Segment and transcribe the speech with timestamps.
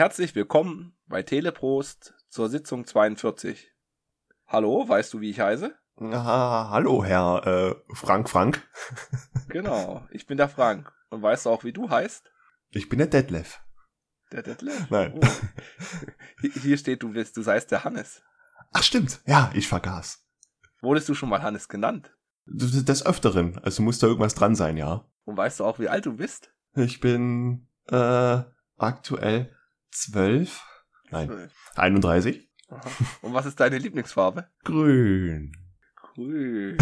[0.00, 3.70] Herzlich willkommen bei Teleprost zur Sitzung 42.
[4.46, 5.74] Hallo, weißt du, wie ich heiße?
[5.98, 8.66] Ah, hallo, Herr äh, Frank Frank.
[9.50, 10.90] Genau, ich bin der Frank.
[11.10, 12.32] Und weißt du auch, wie du heißt?
[12.70, 13.60] Ich bin der Detlef.
[14.32, 14.88] Der Detlef?
[14.88, 15.20] Nein.
[15.22, 16.48] Oh.
[16.54, 18.22] Hier- steht, du bist, du seist der Hannes.
[18.72, 20.24] Ach stimmt, ja, ich vergaß.
[20.80, 22.16] Wurdest du schon mal Hannes genannt?
[22.46, 25.04] Des Öfteren, also muss da irgendwas dran sein, ja.
[25.26, 26.54] Und weißt du auch, wie alt du bist?
[26.74, 28.40] Ich bin äh,
[28.78, 29.54] aktuell
[29.90, 30.62] zwölf,
[31.10, 32.48] nein, 31.
[32.68, 32.80] Aha.
[33.22, 34.46] Und was ist deine Lieblingsfarbe?
[34.64, 35.52] Grün.
[35.96, 36.78] Grün.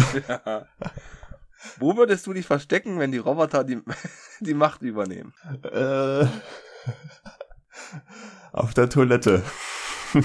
[1.77, 3.81] Wo würdest du dich verstecken, wenn die Roboter die,
[4.39, 5.33] die Macht übernehmen?
[5.63, 6.27] Äh,
[8.51, 9.43] auf der Toilette.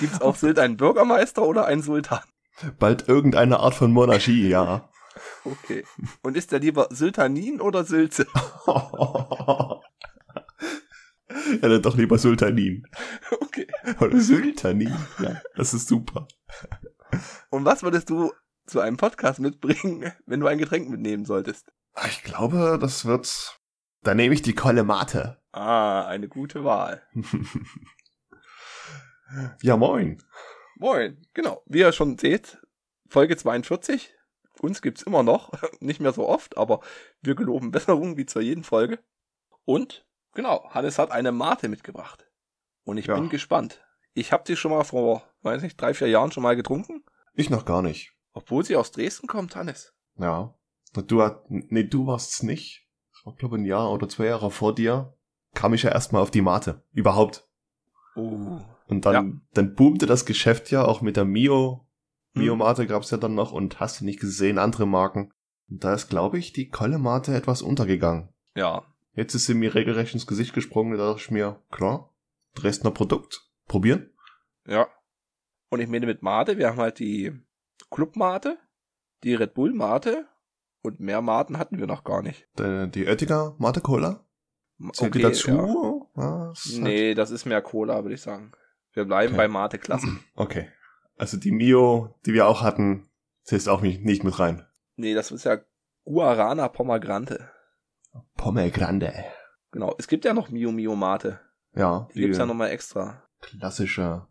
[0.00, 2.20] Gibt's auf Sylt einen Bürgermeister oder einen Sultan?
[2.78, 4.88] Bald irgendeine Art von Monarchie, ja.
[5.44, 5.84] Okay.
[6.22, 8.26] Und ist der lieber Sultanin oder Sülze?
[11.50, 12.86] ja, dann doch lieber Sultanin.
[13.40, 13.66] Okay.
[14.00, 14.94] Oder Sultanin.
[15.18, 16.28] Ja, das ist super.
[17.48, 18.32] Und was würdest du
[18.66, 21.72] zu einem Podcast mitbringen, wenn du ein Getränk mitnehmen solltest?
[22.06, 23.58] Ich glaube, das wird.
[24.02, 25.40] Da nehme ich die Kolle Mate.
[25.52, 27.02] Ah, eine gute Wahl.
[29.62, 30.22] ja, moin.
[30.76, 31.22] Moin.
[31.32, 31.62] Genau.
[31.66, 32.58] Wie ihr schon seht,
[33.08, 34.14] Folge 42.
[34.60, 35.52] Uns gibt's immer noch.
[35.80, 36.80] Nicht mehr so oft, aber
[37.22, 38.98] wir geloben Besserung wie zu jeden Folge.
[39.64, 40.05] Und,
[40.36, 42.30] genau, Hannes hat eine Mate mitgebracht.
[42.84, 43.14] Und ich Ja.
[43.16, 43.82] bin gespannt.
[44.14, 47.04] Ich habe die schon mal vor, weiß nicht, drei, vier Jahren schon mal getrunken.
[47.34, 48.12] Ich noch gar nicht.
[48.32, 49.92] Obwohl sie aus Dresden kommt, Hannes.
[50.18, 50.54] Ja.
[50.94, 52.86] Du nee, du warst's nicht.
[53.12, 55.14] Das war, glaube ich, ein Jahr oder zwei Jahre vor dir.
[55.54, 56.82] Kam ich ja erstmal auf die Mate.
[56.92, 57.46] Überhaupt.
[58.14, 58.60] Uh.
[58.86, 59.40] Und dann, Ja.
[59.54, 61.86] dann boomte das Geschäft ja auch mit der Mio.
[62.34, 62.42] Hm.
[62.42, 65.32] Mio Mate gab's ja dann noch und hast du nicht gesehen, andere Marken.
[65.68, 68.28] Und da ist, glaube ich, die Kolle Mate etwas untergegangen.
[68.54, 68.84] Ja.
[69.16, 72.14] Jetzt ist sie mir regelrecht ins Gesicht gesprungen, da dachte ich mir, klar,
[72.54, 73.42] Dresdner Produkt.
[73.66, 74.10] Probieren?
[74.66, 74.86] Ja.
[75.70, 77.32] Und ich meine mit Mate, wir haben halt die
[77.90, 78.58] Club-Mate,
[79.24, 80.26] die Red Bull-Mate
[80.82, 82.46] und mehr Maten hatten wir noch gar nicht.
[82.58, 84.24] Die, die Oettinger Mate Cola?
[84.92, 86.08] Zählt die Okay, dazu?
[86.16, 88.52] Ja, das Nee, das ist mehr Cola, würde ich sagen.
[88.92, 89.36] Wir bleiben Okay.
[89.38, 90.06] bei Mate Klasse.
[90.06, 90.68] Halt, okay.
[91.16, 93.08] Also die Mio, die wir auch hatten,
[93.42, 94.64] zählt auch nicht, mit rein.
[94.96, 95.58] nee, das ist ja
[96.04, 96.68] Guarana
[98.36, 99.06] Pommegrante.
[99.10, 99.24] Pommegrande.
[99.72, 99.94] Genau.
[99.98, 101.40] Es gibt ja noch Mio Mio Mate.
[101.74, 103.22] Ja, Die gibt's ja nochmal extra.
[103.40, 104.26] klassische.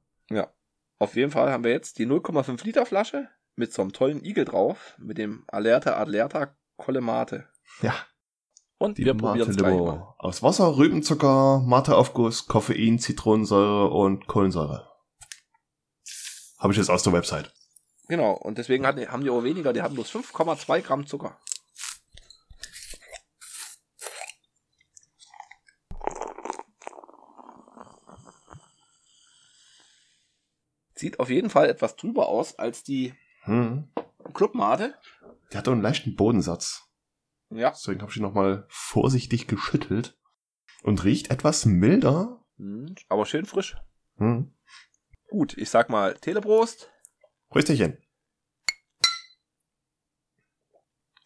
[0.97, 4.45] Auf jeden Fall haben wir jetzt die 0,5 Liter Flasche mit so einem tollen Igel
[4.45, 7.49] drauf, mit dem Alerta Alerta Colle Mate.
[7.81, 7.93] Ja,
[8.77, 10.15] Und die wir probieren es gleich mal.
[10.17, 14.89] Aus Wasser, Rübenzucker, Mateaufguss, Koffein, Zitronensäure und Kohlensäure.
[16.59, 17.53] Habe ich jetzt aus der Website.
[18.07, 21.37] Genau, und deswegen hatten, haben die auch weniger, die hatten bloß 5,2 Gramm Zucker.
[31.05, 33.87] Sieht auf jeden Fall etwas drüber aus als die Hm.
[34.33, 34.95] Clubmate.
[35.53, 36.89] Die hat doch einen leichten Bodensatz.
[37.51, 37.69] Ja.
[37.69, 40.17] Deswegen habe ich ihn nochmal vorsichtig geschüttelt.
[40.81, 42.43] Und riecht etwas milder.
[42.57, 43.77] Hm, Aber schön frisch.
[44.17, 44.51] Hm.
[45.29, 46.91] Gut, ich sag mal Teleprost.
[47.53, 47.99] Rösterchen.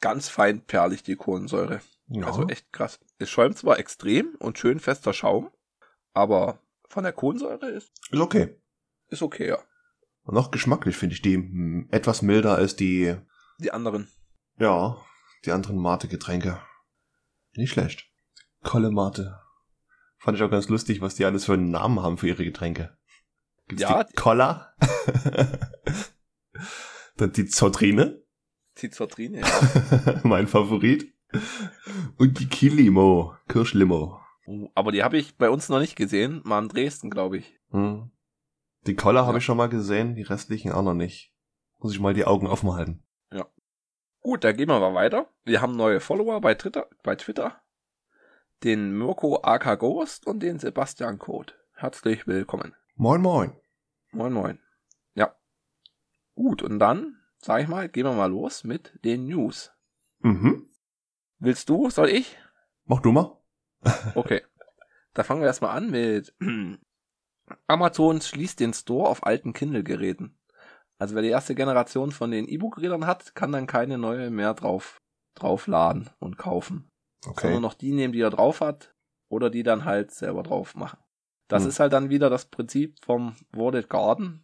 [0.02, 1.80] Ganz fein perlig die Kohlensäure.
[2.08, 2.26] Ja.
[2.28, 3.00] Also echt krass.
[3.18, 5.50] Es schäumt zwar extrem und schön fester Schaum,
[6.12, 8.62] aber von der Kohlensäure ist, ist okay.
[9.10, 9.60] Ist okay, ja.
[10.24, 13.16] Und noch geschmacklich finde ich die hm, etwas milder als die,
[13.60, 14.08] Die anderen.
[14.58, 14.98] ja,
[15.46, 16.62] die anderen Mate-Getränke.
[17.56, 18.06] Nicht schlecht.
[18.64, 19.40] Kolle Mate.
[20.18, 22.98] Fand ich auch ganz lustig, was die alles für einen Namen haben für ihre Getränke.
[23.68, 24.74] Gibt's Ja, die Cola?
[27.18, 28.22] Dann die Zotrine,
[28.82, 30.20] Die Zotrine, ja.
[30.24, 31.14] mein Favorit.
[32.18, 34.20] Und die Kilimo, Kirschlimo.
[34.48, 36.42] Uh, Aber die habe ich bei uns noch nicht gesehen.
[36.44, 37.60] Mal in Dresden, glaube ich.
[37.72, 38.12] Hm.
[38.88, 39.38] Die Cola habe Ja.
[39.38, 41.34] ich schon mal gesehen, die restlichen auch noch nicht.
[41.80, 43.04] Muss ich mal die Augen offen halten.
[44.22, 45.30] Gut, da gehen wir mal weiter.
[45.46, 47.62] Wir haben neue Follower bei Twitter, bei Twitter.
[48.66, 51.54] Den Mirko AK Ghost und den Sebastian Code.
[51.74, 52.76] Herzlich willkommen.
[52.96, 53.56] Moin moin.
[54.12, 54.60] Moin, moin.
[55.14, 55.34] Ja.
[56.36, 59.72] Gut, und dann, sag ich mal, gehen wir mal los mit den News.
[60.20, 60.70] Mhm.
[61.38, 61.90] Willst du?
[61.90, 62.38] Soll ich?
[62.84, 63.38] Mach du mal.
[64.16, 64.44] Okay.
[65.14, 66.36] da fangen wir erstmal an mit
[67.68, 70.38] Amazon schließt den Store auf alten Kindle-Geräten.
[70.98, 75.02] Also wer die erste Generation von den E-Book-Rädern hat, kann dann keine neue mehr drauf
[75.36, 76.92] draufladen und kaufen.
[77.26, 77.42] Okay.
[77.44, 78.94] Sondern noch die nehmen, die er drauf hat,
[79.30, 81.00] oder die dann halt selber drauf machen.
[81.48, 81.70] Das Hm.
[81.70, 84.44] ist halt dann wieder das Prinzip vom Worded Garden.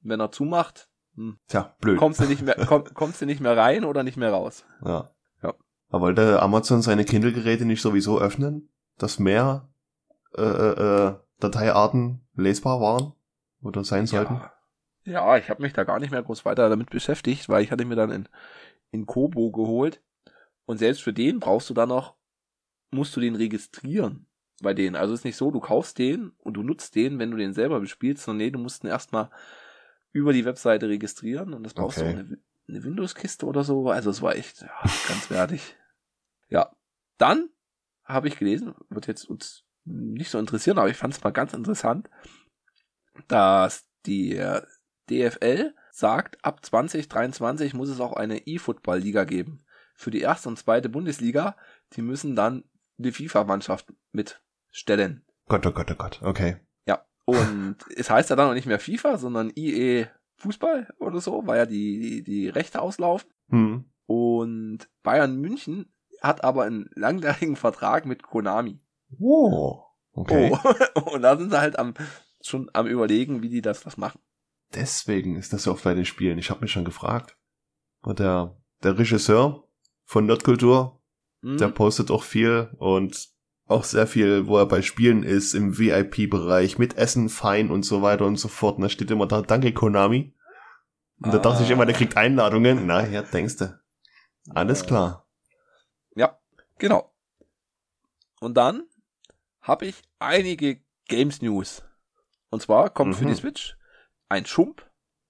[0.00, 1.98] Wenn er zumacht, hm, Tja, blöd.
[1.98, 4.64] kommst du nicht mehr, komm, kommst du nicht mehr rein oder nicht mehr raus.
[4.84, 5.10] Ja.
[5.42, 5.54] Ja.
[5.90, 9.68] Aber wollte Amazon seine Kindle-Geräte nicht sowieso öffnen, dass mehr
[10.36, 13.12] äh, äh, Dateiarten lesbar waren
[13.62, 14.40] oder sein sollten?
[15.04, 17.70] Ja, ja ich habe mich da gar nicht mehr groß weiter damit beschäftigt, weil ich
[17.70, 18.28] hatte mir dann in,
[18.90, 20.02] in Kobo geholt
[20.64, 22.14] und selbst für den brauchst du dann noch,
[22.90, 24.26] musst du den registrieren
[24.62, 24.96] bei denen.
[24.96, 27.80] Also ist nicht so, du kaufst den und du nutzt den, wenn du den selber
[27.80, 29.30] bespielst, sondern nee, du musst ihn erstmal
[30.12, 32.12] über die Webseite registrieren und das brauchst okay.
[32.12, 32.38] du eine,
[32.68, 33.90] eine Windows-Kiste oder so.
[33.90, 34.70] Also es war echt ja,
[35.08, 35.76] ganz wertig.
[36.48, 36.70] Ja.
[37.18, 37.48] Dann
[38.04, 41.52] habe ich gelesen, wird jetzt uns nicht so interessieren, aber ich fand es mal ganz
[41.52, 42.08] interessant,
[43.28, 44.62] dass die äh,
[45.10, 49.64] DFL sagt, ab 2023 muss es auch eine E-Football-Liga geben.
[49.94, 51.56] Für die erste und zweite Bundesliga,
[51.92, 52.64] die müssen dann
[52.98, 55.24] eine FIFA-Mannschaft mitstellen.
[55.48, 56.56] Gott, oh Gott, oh Gott, okay.
[56.86, 60.06] Ja, und es heißt ja dann noch nicht mehr FIFA, sondern IE
[60.36, 63.30] Fußball oder so, weil ja die, die, die Rechte auslaufen.
[63.50, 63.84] Hm.
[64.06, 68.78] Und Bayern München hat aber einen langjährigen Vertrag mit Konami.
[69.18, 69.82] Oh,
[70.12, 70.52] okay.
[70.94, 71.00] Oh.
[71.14, 71.94] Und da sind sie halt am,
[72.40, 74.20] schon am überlegen, wie die das was machen.
[74.74, 76.38] Deswegen ist das ja oft bei den Spielen.
[76.38, 77.36] Ich habe mich schon gefragt.
[78.02, 79.68] Und der, der Regisseur
[80.04, 81.00] von Nerdkultur,
[81.42, 81.58] mhm.
[81.58, 83.28] der postet auch viel und
[83.66, 88.02] auch sehr viel, wo er bei Spielen ist, im VIP-Bereich, mit Essen, Fein und so
[88.02, 88.76] weiter und so fort.
[88.76, 90.34] Und da steht immer da, danke Konami.
[91.18, 91.32] Und ah.
[91.32, 92.86] da dachte ich immer, der kriegt Einladungen.
[92.86, 93.80] Na, ja, denkst du.
[94.50, 95.28] Alles klar.
[96.16, 96.38] Ja,
[96.78, 97.14] genau.
[98.40, 98.82] Und dann
[99.62, 101.82] habe ich einige Games News.
[102.50, 103.14] Und zwar kommt mhm.
[103.14, 103.36] für die mhm.
[103.36, 103.76] Switch
[104.28, 104.84] ein Schump,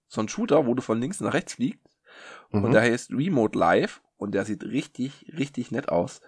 [0.08, 1.98] so ein Shooter, wo du von links nach rechts fliegst.
[2.50, 2.64] Mhm.
[2.64, 6.20] Und der heißt Remote Live und der sieht richtig, richtig nett aus.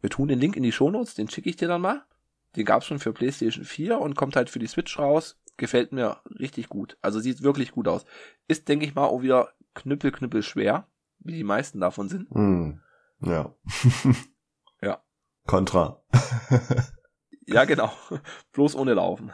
[0.00, 2.04] Wir tun den Link in die Shownotes, den schicke ich dir dann mal.
[2.56, 5.38] Den gab's schon für PlayStation 4 und kommt halt für die Switch raus.
[5.56, 6.96] Gefällt mir richtig gut.
[7.00, 8.04] Also sieht wirklich gut aus.
[8.48, 10.86] Ist, denke ich mal, auch wieder knüppel, knüppel schwer,
[11.20, 12.34] wie die meisten davon sind.
[12.34, 12.80] Mm,
[13.20, 13.54] ja.
[14.82, 15.02] ja.
[15.46, 16.02] Contra.
[17.46, 17.92] ja, genau.
[18.52, 19.32] Bloß ohne Laufen.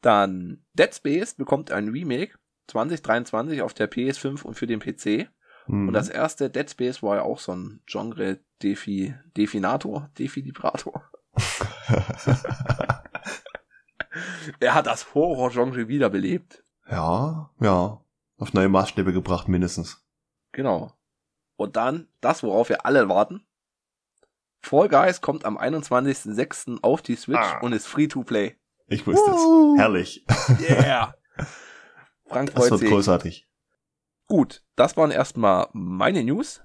[0.00, 2.38] Dann Dead Space bekommt ein Remake
[2.68, 5.28] 2023 auf der PS5 und für den PC.
[5.66, 5.88] Mhm.
[5.88, 11.02] Und das erste Dead Space war ja auch so ein Genre Defi, Definator, Defilibrator.
[14.60, 16.62] er hat das Horror-Genre wiederbelebt.
[16.88, 18.00] Ja, ja.
[18.38, 20.04] Auf neue Maßstäbe gebracht, mindestens.
[20.52, 20.92] Genau.
[21.56, 23.46] Und dann das, worauf wir alle warten.
[24.66, 26.82] Fall Guys kommt am 21.06.
[26.82, 27.60] auf die Switch ah.
[27.60, 28.56] und ist free to play.
[28.88, 29.80] Ich wusste es.
[29.80, 30.26] Herrlich.
[30.60, 31.14] Yeah.
[32.26, 33.48] Frank das wird großartig.
[34.26, 36.62] Gut, das waren erstmal meine News.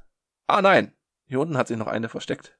[0.48, 0.94] Ah nein,
[1.26, 2.58] hier unten hat sich noch eine versteckt.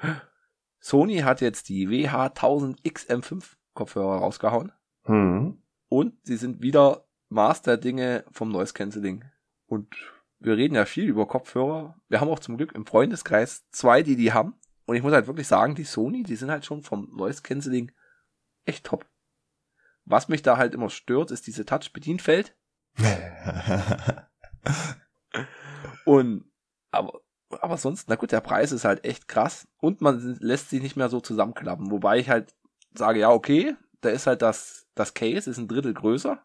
[0.80, 3.44] Sony hat jetzt die WH1000XM5
[3.74, 4.72] Kopfhörer rausgehauen.
[5.04, 5.62] Hm.
[5.88, 9.24] Und sie sind wieder Master Dinge vom Noise Cancelling.
[9.66, 9.94] Und
[10.40, 12.00] wir reden ja viel über Kopfhörer.
[12.08, 14.54] Wir haben auch zum Glück im Freundeskreis zwei, die die haben.
[14.86, 17.92] Und ich muss halt wirklich sagen, die Sony, die sind halt schon vom Noise Cancelling
[18.64, 19.06] echt top.
[20.04, 22.56] Was mich da halt immer stört, ist diese Touch-Bedienfeld.
[26.06, 26.50] und,
[26.90, 27.20] aber,
[27.60, 30.96] aber sonst, na gut, der Preis ist halt echt krass und man lässt sich nicht
[30.96, 31.90] mehr so zusammenklappen.
[31.90, 32.54] Wobei ich halt
[32.94, 36.42] sage, ja, okay, da ist halt das, das Case ist ein Drittel größer.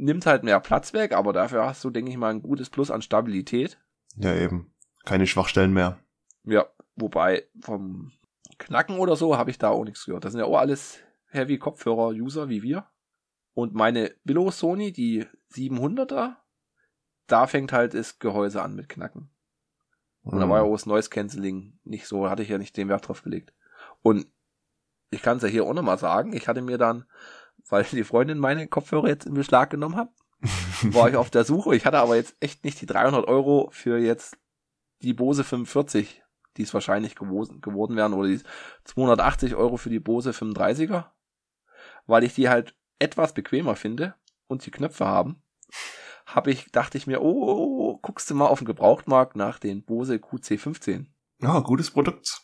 [0.00, 2.90] Nimmt halt mehr Platz weg, aber dafür hast du, denke ich mal, ein gutes Plus
[2.90, 3.78] an Stabilität.
[4.16, 4.72] Ja, eben.
[5.04, 5.98] Keine Schwachstellen mehr.
[6.44, 8.12] Ja, wobei vom
[8.58, 10.24] Knacken oder so habe ich da auch nichts gehört.
[10.24, 11.00] Das sind ja auch alles
[11.30, 12.86] Heavy-Kopfhörer-User wie wir.
[13.54, 16.36] Und meine Billo Sony, die 700er,
[17.26, 19.30] da fängt halt das Gehäuse an mit Knacken.
[20.22, 20.40] Und mhm.
[20.40, 23.08] da war ja auch das Noise Cancelling nicht so, hatte ich ja nicht den Wert
[23.08, 23.52] drauf gelegt.
[24.02, 24.26] Und
[25.10, 27.04] ich kann es ja hier auch nochmal sagen, ich hatte mir dann,
[27.68, 30.10] weil die Freundin meine Kopfhörer jetzt in Beschlag genommen hat,
[30.82, 31.74] war ich auf der Suche.
[31.74, 34.38] Ich hatte aber jetzt echt nicht die 300 Euro für jetzt
[35.02, 36.22] die Bose 45,
[36.56, 38.40] die es wahrscheinlich geworden, geworden wären, oder die
[38.84, 41.06] 280 Euro für die Bose 35er
[42.08, 44.14] weil ich die halt etwas bequemer finde
[44.48, 45.40] und die Knöpfe haben,
[46.26, 49.60] habe ich, dachte ich mir, oh, oh, oh, guckst du mal auf den Gebrauchtmarkt nach
[49.60, 51.06] den Bose QC15.
[51.40, 52.42] Ja, oh, gutes Produkt.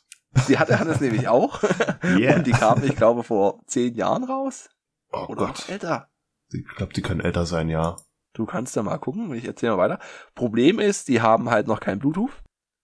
[0.48, 1.62] Die hatte Hannes nämlich auch.
[2.04, 2.36] Yeah.
[2.36, 4.68] Und die kamen, ich glaube, vor zehn Jahren raus.
[5.14, 5.68] Oh Oder Gott.
[5.68, 6.11] älter.
[6.52, 7.97] Ich glaube, die können älter sein, ja.
[8.33, 9.99] Du kannst ja mal gucken, ich erzähle mal weiter.
[10.35, 12.42] Problem ist, die haben halt noch kein Bluetooth.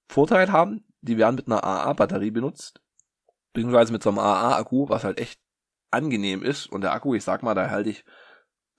[0.09, 2.81] Vorteil haben, die werden mit einer AA-Batterie benutzt.
[3.53, 5.41] Beziehungsweise mit so einem AA-Akku, was halt echt
[5.91, 6.67] angenehm ist.
[6.67, 8.05] Und der Akku, ich sag mal, da halte ich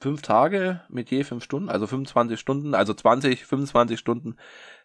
[0.02, 4.38] fünf Tage mit je fünf Stunden, also 25 Stunden, also 20, 25 Stunden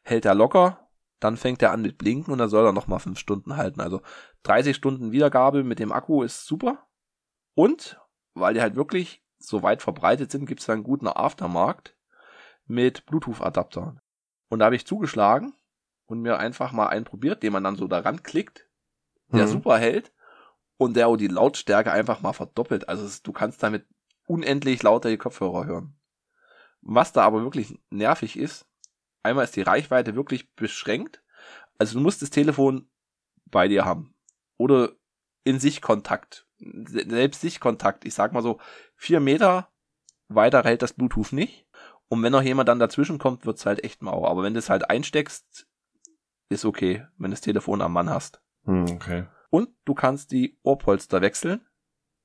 [0.03, 0.89] hält er locker.
[1.21, 3.81] Dann fängt er an mit Blinken und dann soll er nochmal fünf Stunden halten.
[3.81, 4.03] Also
[4.43, 6.87] 30 Stunden Wiedergabe mit dem Akku ist super.
[7.55, 7.99] Und,
[8.37, 11.97] weil die halt wirklich so weit verbreitet sind, gibt es da einen guten Aftermarkt
[12.67, 14.01] mit Bluetooth-Adaptern.
[14.49, 15.55] Und da habe ich zugeschlagen
[16.07, 18.69] und mir einfach mal einen probiert, den man dann so daran klickt,
[19.29, 19.51] der mhm.
[19.51, 20.13] super hält
[20.77, 22.89] und der auch die Lautstärke einfach mal verdoppelt.
[22.89, 23.87] Also du kannst damit
[24.27, 25.99] unendlich lauter die Kopfhörer hören.
[26.83, 28.67] Was da aber wirklich nervig ist,
[29.23, 31.23] einmal ist die Reichweite wirklich beschränkt.
[31.79, 32.89] Also du musst das Telefon
[33.47, 34.15] bei dir haben.
[34.57, 34.93] Oder
[35.45, 36.46] in Sichtkontakt.
[36.59, 38.05] Selbst Sichtkontakt.
[38.05, 38.59] Ich sag mal so,
[38.95, 39.69] vier Meter
[40.29, 41.67] weiter hält das Bluetooth nicht.
[42.09, 44.27] Und wenn noch jemand dann dazwischen kommt, wird's halt echt mau.
[44.27, 45.67] Aber wenn du es halt einsteckst,
[46.49, 48.41] ist okay, wenn du das Telefon am Mann hast.
[48.65, 49.27] Hm, okay.
[49.51, 51.67] Und du kannst die Ohrpolster wechseln.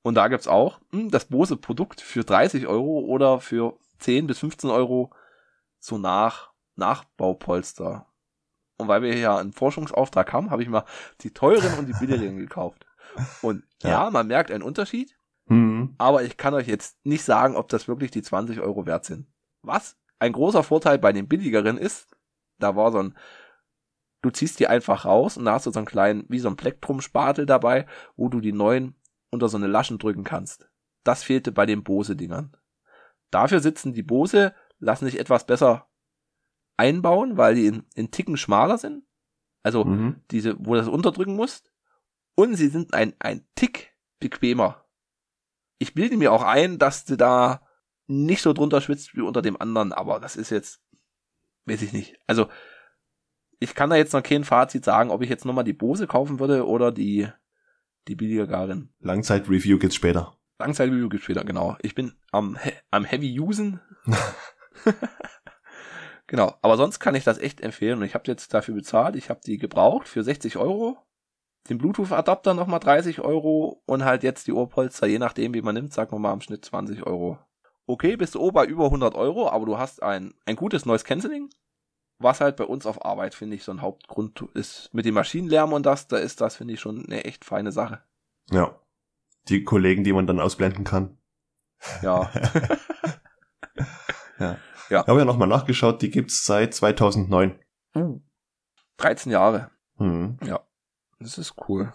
[0.02, 4.38] Und da gibt's auch hm, das Bose Produkt für 30 Euro oder für 10 bis
[4.40, 5.12] 15 Euro
[5.78, 8.06] so nach Nachbaupolster.
[8.78, 10.84] Und weil wir ja einen Forschungsauftrag haben, habe ich mal
[11.20, 12.86] die teuren und die billigeren gekauft.
[13.42, 13.90] Und ja.
[14.04, 15.16] ja, man merkt einen Unterschied.
[15.46, 15.94] Mhm.
[15.98, 19.26] Aber ich kann euch jetzt nicht sagen, ob das wirklich die 20 Euro wert sind.
[19.62, 22.16] Was ein großer Vorteil bei den billigeren ist,
[22.58, 23.16] da war so ein,
[24.22, 26.56] du ziehst die einfach raus und da hast du so einen kleinen, wie so ein
[26.56, 28.94] Plektrum-Spatel dabei, wo du die neuen
[29.30, 30.68] unter so eine Laschen drücken kannst.
[31.04, 32.56] Das fehlte bei den Bose-Dingern.
[33.30, 35.88] Dafür sitzen die Bose, lassen sich etwas besser
[36.76, 39.04] einbauen, weil die in, in Ticken schmaler sind.
[39.62, 40.20] Also mhm.
[40.30, 41.71] diese, wo du das unterdrücken musst.
[42.34, 44.84] Und sie sind ein, ein Tick bequemer.
[45.78, 47.66] Ich bilde mir auch ein, dass du da
[48.06, 50.80] nicht so drunter schwitzt wie unter dem anderen, aber das ist jetzt,
[51.66, 52.18] weiß ich nicht.
[52.26, 52.48] Also,
[53.58, 56.40] ich kann da jetzt noch kein Fazit sagen, ob ich jetzt nochmal die Bose kaufen
[56.40, 57.28] würde oder die,
[58.08, 58.92] die billige Garin.
[59.00, 60.36] Langzeit-Review gibt's später.
[60.58, 61.76] Langzeit-Review gibt's später, genau.
[61.82, 62.58] Ich bin am,
[62.90, 63.80] am Heavy Usen.
[66.26, 69.16] genau, aber sonst kann ich das echt empfehlen und ich habe jetzt dafür bezahlt.
[69.16, 70.98] Ich habe die gebraucht für 60 Euro.
[71.68, 75.92] Den Bluetooth-Adapter nochmal 30 Euro und halt jetzt die Ohrpolster, je nachdem wie man nimmt,
[75.92, 77.38] sagen wir mal im Schnitt 20 Euro
[77.86, 81.04] okay, bist du oben bei über 100 Euro, aber du hast ein, ein gutes Noise
[81.04, 81.50] Cancelling,
[82.18, 84.90] was halt bei uns auf Arbeit, finde ich, so ein Hauptgrund ist.
[84.92, 88.02] Mit dem Maschinenlärm und das, da ist das, finde ich, schon eine echt feine Sache.
[88.50, 88.78] Ja.
[89.48, 91.18] Die Kollegen, die man dann ausblenden kann.
[92.00, 92.30] Ja.
[94.38, 94.56] ja.
[94.88, 95.00] ja.
[95.00, 97.58] Ich habe ja nochmal nachgeschaut, die gibt's seit 2009.
[97.96, 98.20] Uh,
[98.98, 99.70] 13 Jahre.
[99.98, 100.38] Mhm.
[100.44, 100.60] Ja.
[101.22, 101.92] Das ist cool.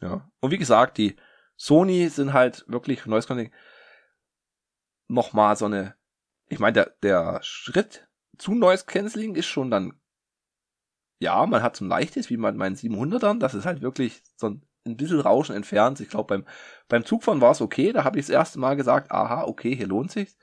[0.00, 0.30] Ja.
[0.40, 1.16] Und wie gesagt, die
[1.56, 3.52] Sony sind halt wirklich Noise Cancelling
[5.08, 5.94] nochmal so eine,
[6.48, 8.08] ich meine, der, der Schritt
[8.38, 9.98] zu Noise Cancelling ist schon dann,
[11.18, 14.48] ja, man hat so ein leichtes, wie man meinen 700ern, das ist halt wirklich so
[14.48, 16.00] ein, ein bisschen Rauschen entfernt.
[16.00, 16.46] Ich glaube, beim,
[16.88, 19.86] beim Zugfahren war es okay, da habe ich das erste Mal gesagt, aha, okay, hier
[19.86, 20.36] lohnt sich's.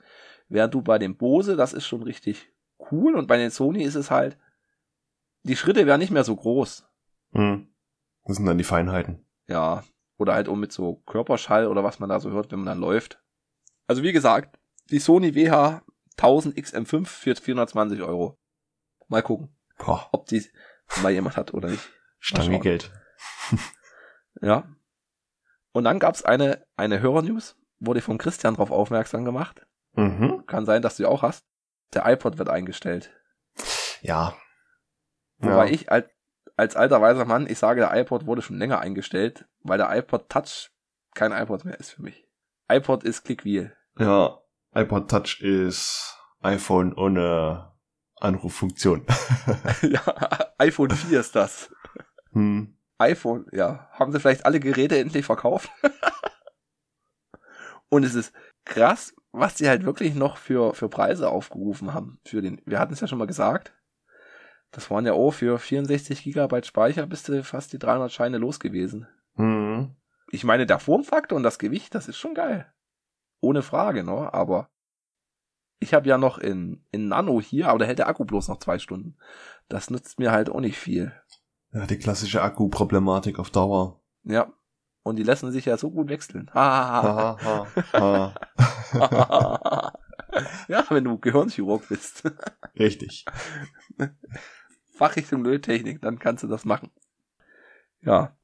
[0.48, 2.52] Während du bei dem Bose, das ist schon richtig
[2.90, 4.36] cool und bei den Sony ist es halt,
[5.42, 6.86] die Schritte wären nicht mehr so groß.
[7.32, 7.73] Hm.
[8.24, 9.24] Das sind dann die Feinheiten.
[9.46, 9.84] Ja.
[10.16, 12.80] Oder halt um mit so Körperschall oder was man da so hört, wenn man dann
[12.80, 13.20] läuft.
[13.86, 14.58] Also wie gesagt,
[14.90, 15.82] die Sony WH
[16.16, 18.38] 1000 XM5 für 420 Euro.
[19.08, 20.08] Mal gucken, Boah.
[20.12, 20.44] ob die
[21.02, 21.90] mal jemand hat oder nicht.
[22.20, 22.90] Stange Geld.
[24.40, 24.64] ja.
[25.72, 29.66] Und dann gab's eine, eine Hörernews, wurde von Christian drauf aufmerksam gemacht.
[29.92, 30.46] Mhm.
[30.46, 31.44] Kann sein, dass du die auch hast.
[31.92, 33.10] Der iPod wird eingestellt.
[34.00, 34.36] Ja.
[35.38, 35.72] Wobei ja.
[35.72, 36.08] ich als,
[36.56, 40.28] als alter weiser Mann, ich sage, der iPod wurde schon länger eingestellt, weil der iPod
[40.28, 40.70] Touch
[41.14, 42.24] kein iPod mehr ist für mich
[42.68, 43.76] iPod ist Clickwheel.
[43.98, 44.40] Ja,
[44.74, 47.72] iPod Touch ist iPhone ohne
[48.20, 49.06] Anruffunktion.
[49.82, 50.02] ja,
[50.58, 51.70] iPhone 4 ist das.
[52.32, 52.76] Hm.
[52.98, 53.88] iPhone, ja.
[53.92, 55.70] Haben sie vielleicht alle Geräte endlich verkauft?
[57.88, 58.32] Und es ist
[58.64, 62.18] krass, was sie halt wirklich noch für, für Preise aufgerufen haben.
[62.24, 63.72] Für den, wir hatten es ja schon mal gesagt.
[64.74, 68.60] Das waren ja auch für 64 Gigabyte Speicher bist du fast die 300 Scheine los
[68.60, 69.06] gewesen.
[69.36, 69.94] Mhm
[70.34, 72.66] ich meine, der Formfaktor und das Gewicht, das ist schon geil.
[73.40, 74.32] Ohne Frage, ne?
[74.34, 74.68] Aber
[75.78, 78.58] ich habe ja noch in, in Nano hier, aber da hält der Akku bloß noch
[78.58, 79.16] zwei Stunden.
[79.68, 81.12] Das nützt mir halt auch nicht viel.
[81.72, 84.00] Ja, die klassische Akku-Problematik auf Dauer.
[84.24, 84.52] Ja.
[85.02, 86.50] Und die lassen sich ja so gut wechseln.
[86.54, 88.34] Ha, ha, ha,
[88.92, 89.92] ha.
[90.68, 92.22] ja, wenn du Gehirnchirurg bist.
[92.78, 93.26] Richtig.
[94.94, 96.90] Fachrichtung Löttechnik, dann kannst du das machen.
[98.00, 98.36] Ja.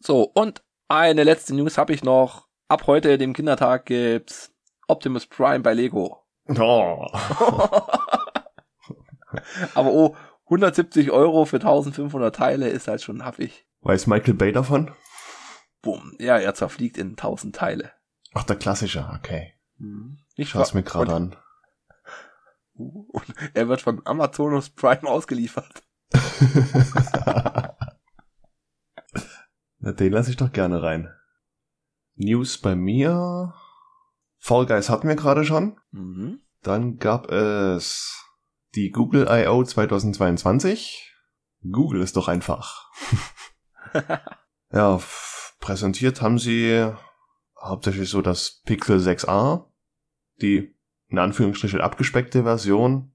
[0.00, 2.48] So, und eine letzte News habe ich noch.
[2.68, 4.52] Ab heute, dem Kindertag, gibt's
[4.88, 6.22] Optimus Prime bei Lego.
[6.48, 7.06] Oh.
[9.74, 13.66] Aber oh, 170 Euro für 1500 Teile ist halt schon haffig.
[13.80, 14.90] Weiß Michael Bay davon?
[15.82, 16.16] Bumm.
[16.18, 17.92] Ja, er zerfliegt in 1000 Teile.
[18.32, 19.54] Ach, der klassische, okay.
[19.78, 20.18] Hm.
[20.36, 21.36] Ich schaue mir gerade an.
[22.74, 25.82] Und er wird von Amazonus Prime ausgeliefert.
[29.78, 31.12] Na, den lasse ich doch gerne rein.
[32.14, 33.54] News bei mir.
[34.38, 35.80] Fall Guys hatten wir gerade schon.
[35.90, 36.40] Mhm.
[36.62, 38.24] Dann gab es
[38.74, 39.64] die Google I.O.
[39.64, 41.12] 2022.
[41.70, 42.90] Google ist doch einfach.
[44.72, 45.00] ja,
[45.60, 46.92] Präsentiert haben sie
[47.60, 49.66] hauptsächlich so das Pixel 6a,
[50.40, 50.76] die
[51.12, 53.12] in Anführungsstrichen abgespeckte Version,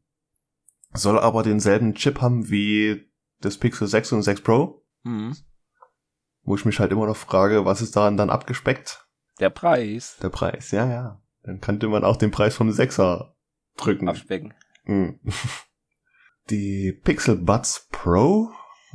[0.94, 3.12] soll aber denselben Chip haben wie
[3.42, 4.86] das Pixel 6 und 6 Pro.
[5.04, 5.36] Mhm.
[6.44, 9.06] Wo ich mich halt immer noch frage, was ist daran dann abgespeckt?
[9.40, 10.18] Der Preis.
[10.22, 11.22] Der Preis, ja, ja.
[11.44, 13.34] Dann könnte man auch den Preis vom 6er
[13.76, 14.08] drücken.
[14.08, 14.54] Abspecken.
[14.86, 15.20] Mhm.
[16.50, 18.50] Die Pixel Buds Pro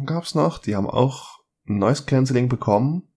[0.06, 0.58] gab's noch.
[0.58, 3.11] Die haben auch Noise Cancelling bekommen.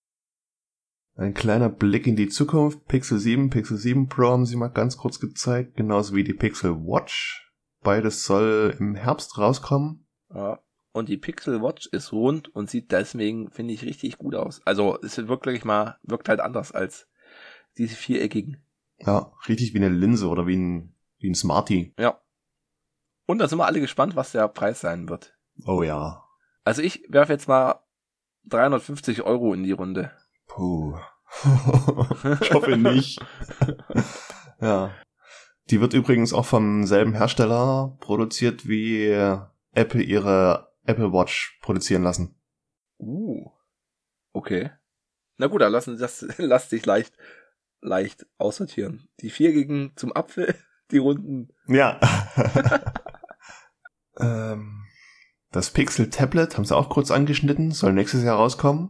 [1.18, 2.86] Ein kleiner Blick in die Zukunft.
[2.88, 6.72] Pixel 7, Pixel 7 Pro haben sie mal ganz kurz gezeigt, genauso wie die Pixel
[6.72, 7.50] Watch.
[7.82, 10.06] Beides soll im Herbst rauskommen.
[10.34, 10.60] Ja.
[10.92, 14.62] Und die Pixel Watch ist rund und sieht deswegen, finde ich, richtig gut aus.
[14.66, 17.08] Also es wirklich mal, wirkt halt anders als
[17.78, 18.64] diese viereckigen.
[19.00, 21.94] Ja, richtig wie eine Linse oder wie ein, wie ein Smartie.
[21.98, 22.20] Ja.
[23.26, 25.38] Und da sind wir alle gespannt, was der Preis sein wird.
[25.66, 26.24] Oh ja.
[26.64, 27.82] Also ich werfe jetzt mal
[28.46, 30.12] 350 Euro in die Runde.
[30.48, 30.98] Puh.
[32.42, 33.20] ich hoffe nicht.
[34.62, 34.92] ja.
[35.70, 39.10] Die wird übrigens auch vom selben Hersteller produziert, wie
[39.74, 42.36] Apple ihre Apple Watch produzieren lassen.
[43.00, 43.50] Uh.
[44.34, 44.72] Okay.
[45.38, 47.14] Na gut, dann lassen das lass dich leicht
[47.82, 49.08] leicht aussortieren.
[49.20, 50.56] Die vier gegen zum Apfel,
[50.92, 51.50] die runden.
[51.68, 52.00] Ja.
[54.20, 54.86] ähm,
[55.52, 58.90] das Pixel Tablet haben sie auch kurz angeschnitten, soll nächstes Jahr rauskommen.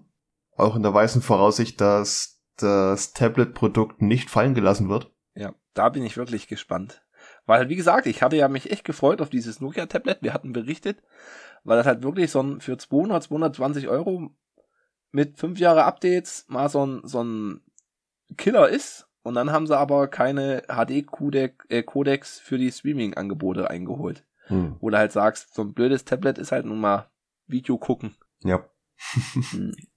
[0.55, 5.11] Auch in der weißen Voraussicht, dass das Tablet-Produkt nicht fallen gelassen wird.
[5.33, 7.01] Ja, da bin ich wirklich gespannt.
[7.45, 10.19] Weil, wie gesagt, ich hatte ja mich echt gefreut auf dieses Nokia-Tablet.
[10.21, 11.03] Wir hatten berichtet,
[11.63, 14.31] weil das halt wirklich so ein für 200, 220 Euro
[15.11, 17.61] mit fünf Jahre Updates mal so ein, so ein
[18.37, 19.07] Killer ist.
[19.23, 24.23] Und dann haben sie aber keine HD-Codex äh, für die Streaming-Angebote eingeholt.
[24.47, 24.77] Hm.
[24.79, 27.09] Wo du halt sagst, so ein blödes Tablet ist halt nun mal
[27.47, 28.15] Video gucken.
[28.43, 28.63] Ja.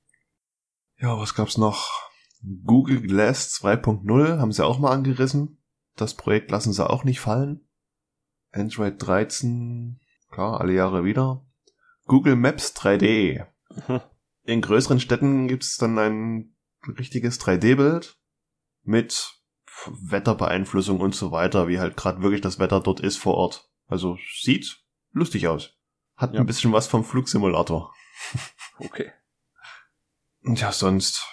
[0.98, 1.08] hm.
[1.08, 1.90] Ja, was gab's noch?
[2.64, 5.62] Google Glass 2.0 haben sie auch mal angerissen.
[5.96, 7.68] Das Projekt lassen sie auch nicht fallen.
[8.52, 11.44] Android 13, klar, alle Jahre wieder.
[12.04, 13.46] Google Maps 3D.
[13.88, 14.00] Mhm.
[14.44, 16.56] In größeren Städten gibt's dann ein
[16.98, 18.18] richtiges 3D-Bild
[18.82, 19.34] mit
[19.86, 23.70] Wetterbeeinflussung und so weiter, wie halt gerade wirklich das Wetter dort ist vor Ort.
[23.86, 24.82] Also sieht
[25.12, 25.76] lustig aus.
[26.16, 26.40] Hat ja.
[26.40, 27.92] ein bisschen was vom Flugsimulator.
[28.80, 29.10] Okay.
[30.44, 31.26] Und ja, sonst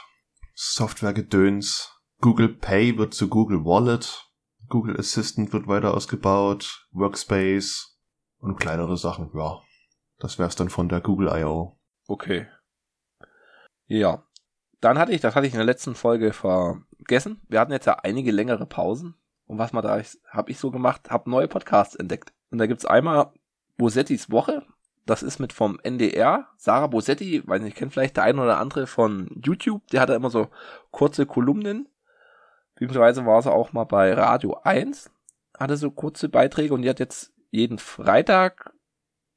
[0.53, 1.91] Softwaregedöns.
[2.21, 4.29] Google Pay wird zu Google Wallet.
[4.67, 6.87] Google Assistant wird weiter ausgebaut.
[6.91, 7.99] Workspace
[8.39, 9.31] und kleinere Sachen.
[9.35, 9.61] Ja,
[10.17, 11.77] das wär's dann von der Google I.O.
[12.07, 12.47] Okay.
[13.87, 14.23] Ja.
[14.81, 17.41] Dann hatte ich, das hatte ich in der letzten Folge vergessen.
[17.47, 19.15] Wir hatten jetzt ja einige längere Pausen.
[19.45, 22.33] Und was mal da habe ich so gemacht, habe neue Podcasts entdeckt.
[22.49, 23.33] Und da gibt's einmal
[23.77, 24.65] Bosettis Woche.
[25.05, 26.47] Das ist mit vom NDR.
[26.57, 29.87] Sarah Bosetti, weiß nicht, kennt vielleicht der eine oder andere von YouTube.
[29.89, 30.49] Der hatte immer so
[30.91, 31.87] kurze Kolumnen.
[32.73, 35.11] Beziehungsweise war sie auch mal bei Radio 1.
[35.57, 38.73] Hatte so kurze Beiträge und die hat jetzt jeden Freitag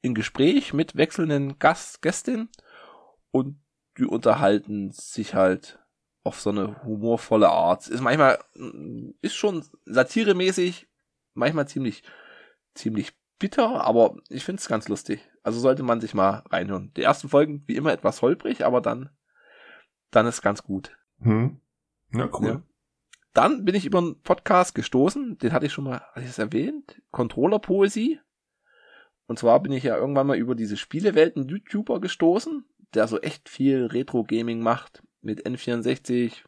[0.01, 2.49] in Gespräch mit wechselnden Gast, Gästinnen
[3.31, 3.59] und
[3.97, 5.79] die unterhalten sich halt
[6.23, 7.87] auf so eine humorvolle Art.
[7.87, 8.39] Ist manchmal,
[9.21, 10.87] ist schon satiremäßig,
[11.33, 12.03] manchmal ziemlich,
[12.73, 15.27] ziemlich bitter, aber ich finde es ganz lustig.
[15.43, 16.91] Also sollte man sich mal reinhören.
[16.95, 19.09] Die ersten Folgen wie immer etwas holprig, aber dann,
[20.11, 20.97] dann ist ganz gut.
[21.21, 21.59] Hm.
[22.11, 22.47] Ja, cool.
[22.47, 22.63] Ja.
[23.33, 26.39] Dann bin ich über einen Podcast gestoßen, den hatte ich schon mal, hatte ich es
[26.39, 27.01] erwähnt?
[27.11, 28.19] Controller-Poesie.
[29.27, 33.47] Und zwar bin ich ja irgendwann mal über diese Spielewelten YouTuber gestoßen, der so echt
[33.47, 36.43] viel Retro-Gaming macht mit N64,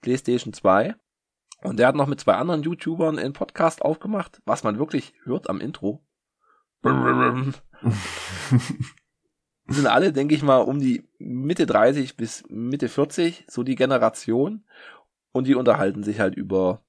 [0.00, 0.94] PlayStation 2.
[1.62, 5.48] Und der hat noch mit zwei anderen YouTubern einen Podcast aufgemacht, was man wirklich hört
[5.48, 6.05] am Intro.
[9.68, 14.64] Sind alle, denke ich mal, um die Mitte 30 bis Mitte 40, so die Generation.
[15.32, 16.82] Und die unterhalten sich halt über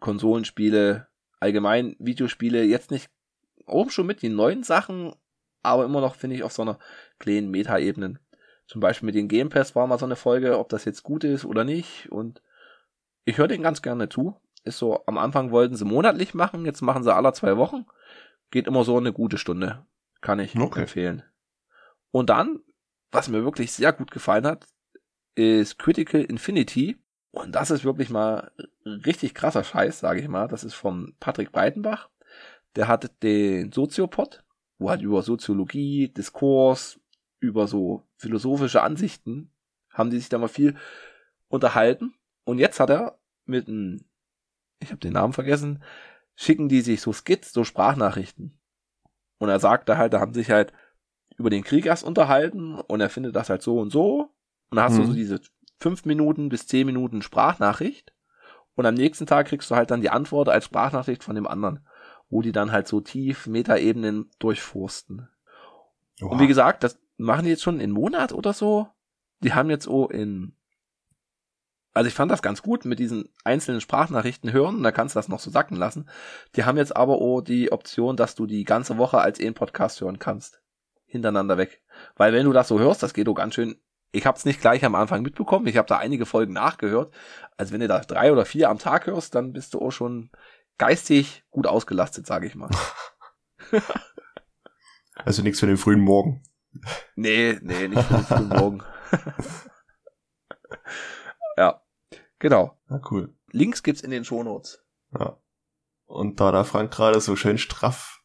[0.00, 1.08] Konsolenspiele,
[1.40, 3.10] allgemein Videospiele, jetzt nicht
[3.66, 5.14] auch schon mit den neuen Sachen,
[5.62, 6.78] aber immer noch, finde ich, auf so einer
[7.18, 8.18] kleinen Meta-Ebene.
[8.66, 11.24] Zum Beispiel mit den Game Pass war mal so eine Folge, ob das jetzt gut
[11.24, 12.10] ist oder nicht.
[12.10, 12.42] Und
[13.24, 14.36] ich höre den ganz gerne zu.
[14.64, 17.86] Ist so, am Anfang wollten sie monatlich machen, jetzt machen sie alle zwei Wochen.
[18.52, 19.84] Geht immer so eine gute Stunde.
[20.20, 20.82] Kann ich okay.
[20.82, 21.24] empfehlen.
[22.12, 22.60] Und dann,
[23.10, 24.68] was mir wirklich sehr gut gefallen hat,
[25.34, 26.98] ist Critical Infinity.
[27.32, 28.52] Und das ist wirklich mal
[28.84, 30.46] richtig krasser Scheiß, sage ich mal.
[30.46, 32.08] Das ist von Patrick Breitenbach.
[32.76, 34.44] Der hat den Soziopod,
[34.78, 37.00] wo halt über Soziologie, Diskurs,
[37.40, 39.50] über so philosophische Ansichten
[39.92, 40.76] haben die sich da mal viel
[41.48, 42.14] unterhalten.
[42.44, 44.04] Und jetzt hat er mit einem,
[44.80, 45.82] ich habe den Namen vergessen,
[46.34, 48.58] schicken die sich so Skits, so Sprachnachrichten.
[49.38, 50.72] Und er sagt da halt, da haben sich halt
[51.36, 54.30] über den Krieg erst unterhalten und er findet das halt so und so.
[54.70, 55.02] Und da hast hm.
[55.02, 55.40] du so diese
[55.78, 58.12] fünf Minuten bis zehn Minuten Sprachnachricht
[58.74, 61.86] und am nächsten Tag kriegst du halt dann die Antwort als Sprachnachricht von dem anderen,
[62.30, 65.28] wo die dann halt so tief Metaebenen durchforsten.
[66.22, 66.30] Oha.
[66.30, 68.88] Und wie gesagt, das machen die jetzt schon in Monat oder so.
[69.40, 70.54] Die haben jetzt auch in
[71.94, 75.28] also ich fand das ganz gut mit diesen einzelnen Sprachnachrichten hören, da kannst du das
[75.28, 76.08] noch so sacken lassen.
[76.56, 80.00] Die haben jetzt aber auch die Option, dass du die ganze Woche als einen Podcast
[80.00, 80.60] hören kannst.
[81.06, 81.82] Hintereinander weg.
[82.16, 83.76] Weil wenn du das so hörst, das geht auch ganz schön
[84.12, 85.66] ich habe es nicht gleich am Anfang mitbekommen.
[85.66, 87.12] Ich habe da einige Folgen nachgehört.
[87.56, 90.30] Also wenn du da drei oder vier am Tag hörst, dann bist du auch schon
[90.78, 92.70] geistig gut ausgelastet, sage ich mal.
[95.14, 96.42] also nichts für den frühen Morgen.
[97.16, 98.82] Nee, nee, nicht für den frühen Morgen.
[101.56, 101.81] ja,
[102.42, 102.76] genau.
[102.88, 103.34] Na cool.
[103.50, 104.84] Links gibt's in den Shownotes.
[105.18, 105.38] Ja.
[106.04, 108.22] Und da der Frank gerade so schön straff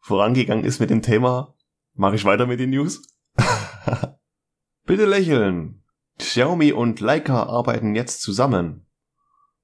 [0.00, 1.54] vorangegangen ist mit dem Thema,
[1.94, 3.02] mache ich weiter mit den News.
[4.84, 5.82] Bitte lächeln.
[6.18, 8.86] Xiaomi und Leica arbeiten jetzt zusammen.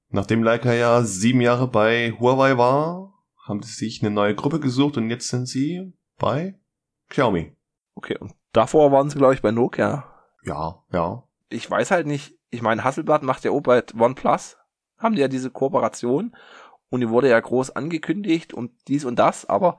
[0.09, 3.13] Nachdem Leica ja sieben Jahre bei Huawei war,
[3.45, 6.59] haben sie sich eine neue Gruppe gesucht und jetzt sind sie bei
[7.09, 7.55] Xiaomi.
[7.95, 10.13] Okay, und davor waren sie, glaube ich, bei Nokia.
[10.43, 11.23] Ja, ja.
[11.49, 14.57] Ich weiß halt nicht, ich meine, Hasselblatt macht ja auch bei OnePlus,
[14.97, 16.35] haben die ja diese Kooperation
[16.89, 19.77] und die wurde ja groß angekündigt und dies und das, aber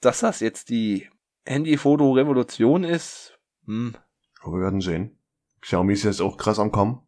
[0.00, 1.08] dass das jetzt die
[1.44, 3.94] Handyfoto-Revolution ist, hm,
[4.42, 5.18] aber wir werden sehen.
[5.60, 7.06] Xiaomi ist jetzt auch krass am Kommen.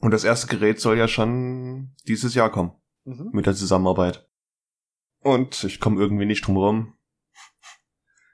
[0.00, 2.72] Und das erste Gerät soll ja schon dieses Jahr kommen.
[3.04, 3.30] Mhm.
[3.32, 4.28] Mit der Zusammenarbeit.
[5.20, 6.94] Und ich komme irgendwie nicht drum rum.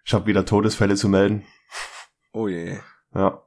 [0.04, 1.44] Ich habe wieder Todesfälle zu melden.
[2.32, 2.78] Oh je.
[3.14, 3.46] Ja.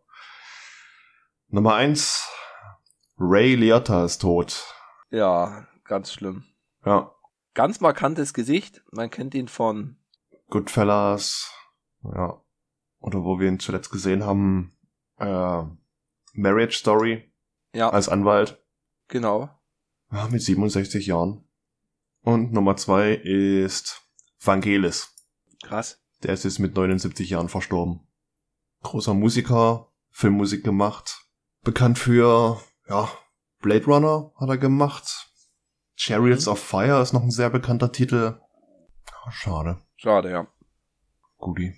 [1.56, 2.30] Nummer eins.
[3.18, 4.76] Ray Liotta ist tot.
[5.10, 6.44] Ja, ganz schlimm.
[6.86, 7.16] Ja.
[7.54, 8.84] Ganz markantes Gesicht.
[8.92, 9.96] Man kennt ihn von
[10.50, 11.54] Goodfellas.
[12.04, 12.44] Ja.
[13.00, 14.78] Oder wo wir ihn zuletzt gesehen haben,
[15.18, 15.64] äh,
[16.34, 17.32] Marriage Story
[17.74, 17.90] ja.
[17.90, 18.62] als Anwalt.
[19.08, 19.50] Genau.
[20.12, 21.48] Ja, mit 67 Jahren.
[22.20, 24.06] Und Nummer zwei ist
[24.42, 25.16] Vangelis.
[25.64, 26.06] Krass.
[26.22, 28.06] Der ist jetzt mit 79 Jahren verstorben.
[28.84, 31.25] Großer Musiker, Filmmusik gemacht.
[31.66, 33.10] Bekannt für, ja,
[33.60, 35.32] Blade Runner hat er gemacht.
[35.96, 36.52] Chariots mhm.
[36.52, 38.40] of Fire ist noch ein sehr bekannter Titel.
[39.32, 39.80] schade.
[39.96, 40.48] Schade, ja.
[41.40, 41.74] Guti.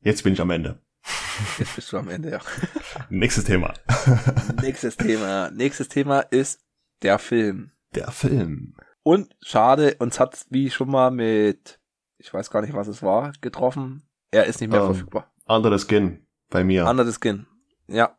[0.00, 0.82] Jetzt bin ich am Ende.
[1.58, 2.40] Jetzt bist du am Ende, ja.
[3.08, 3.74] Nächstes Thema.
[4.60, 5.52] Nächstes Thema.
[5.52, 6.66] Nächstes Thema ist
[7.02, 7.70] der Film.
[7.94, 8.74] Der Film.
[9.04, 11.78] Und schade, uns hat wie schon mal mit,
[12.18, 14.02] ich weiß gar nicht, was es war, getroffen.
[14.32, 15.32] Er ist nicht mehr ähm, verfügbar.
[15.44, 16.26] Under the Skin.
[16.50, 16.86] Bei mir.
[16.86, 17.46] Under the Skin.
[17.86, 18.18] Ja.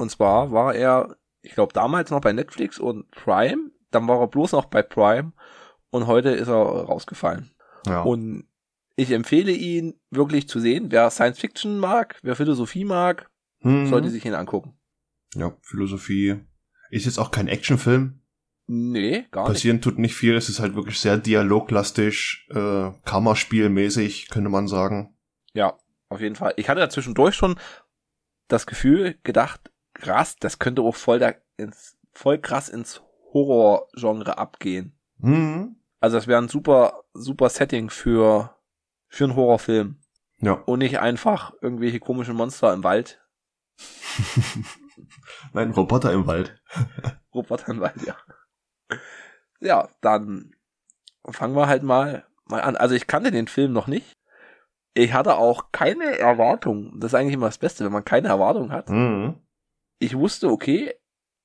[0.00, 3.70] Und zwar war er, ich glaube, damals noch bei Netflix und Prime.
[3.90, 5.32] Dann war er bloß noch bei Prime.
[5.90, 7.50] Und heute ist er rausgefallen.
[7.86, 8.00] Ja.
[8.00, 8.48] Und
[8.96, 10.86] ich empfehle ihn wirklich zu sehen.
[10.90, 13.88] Wer Science Fiction mag, wer Philosophie mag, mhm.
[13.88, 14.78] sollte sich ihn angucken.
[15.34, 16.40] Ja, Philosophie.
[16.90, 18.22] Ist jetzt auch kein Actionfilm.
[18.68, 19.52] Nee, gar nicht.
[19.52, 20.34] Passieren tut nicht viel.
[20.34, 25.14] Es ist halt wirklich sehr dialoglastig, äh, Kammerspielmäßig, könnte man sagen.
[25.52, 25.76] Ja,
[26.08, 26.54] auf jeden Fall.
[26.56, 27.56] Ich hatte da zwischendurch schon
[28.48, 29.69] das Gefühl gedacht,
[30.00, 34.98] krass, das könnte auch voll, da ins, voll krass ins Horror-Genre abgehen.
[35.18, 35.76] Mhm.
[36.00, 38.56] Also das wäre ein super, super Setting für
[39.10, 39.96] für einen Horrorfilm.
[40.38, 40.52] Ja.
[40.52, 43.20] Und nicht einfach irgendwelche komischen Monster im Wald.
[45.52, 46.58] Nein, Roboter im Wald.
[47.34, 48.16] Roboter im Wald, ja.
[49.60, 50.54] Ja, dann
[51.28, 52.76] fangen wir halt mal, mal an.
[52.76, 54.16] Also ich kannte den Film noch nicht.
[54.94, 56.98] Ich hatte auch keine Erwartung.
[56.98, 58.88] Das ist eigentlich immer das Beste, wenn man keine Erwartung hat.
[58.88, 59.38] Mhm.
[60.00, 60.92] Ich wusste, okay,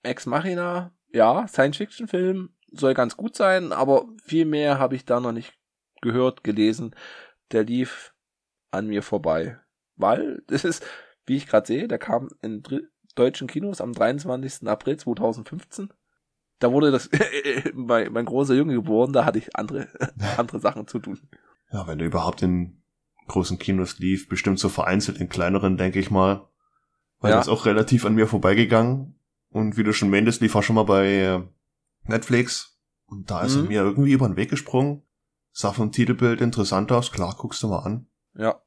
[0.02, 5.32] Ex Machina, ja, Science-Fiction-Film soll ganz gut sein, aber viel mehr habe ich da noch
[5.32, 5.54] nicht
[6.02, 6.96] gehört, gelesen
[7.52, 8.14] der lief
[8.72, 9.60] an mir vorbei.
[9.96, 10.86] Weil, das ist,
[11.26, 12.64] wie ich gerade sehe, der kam in
[13.16, 14.68] deutschen Kinos am 23.
[14.68, 15.90] April 2015.
[16.60, 17.10] Da wurde das
[17.74, 19.88] mein, mein großer Junge geboren, da hatte ich andere,
[20.38, 21.20] andere Sachen zu tun.
[21.72, 22.82] Ja, wenn du überhaupt in
[23.28, 26.48] großen Kinos lief, bestimmt so vereinzelt in kleineren, denke ich mal.
[27.26, 27.38] Weil ja.
[27.38, 29.20] das auch relativ an mir vorbeigegangen.
[29.50, 31.42] Und wie du schon meintest, lief auch schon mal bei äh,
[32.04, 32.78] Netflix.
[33.08, 33.64] Und da ist mhm.
[33.64, 35.02] er mir irgendwie über den Weg gesprungen
[35.56, 38.08] sah vom Titelbild interessant aus, klar, guckst du mal an.
[38.34, 38.62] Ja.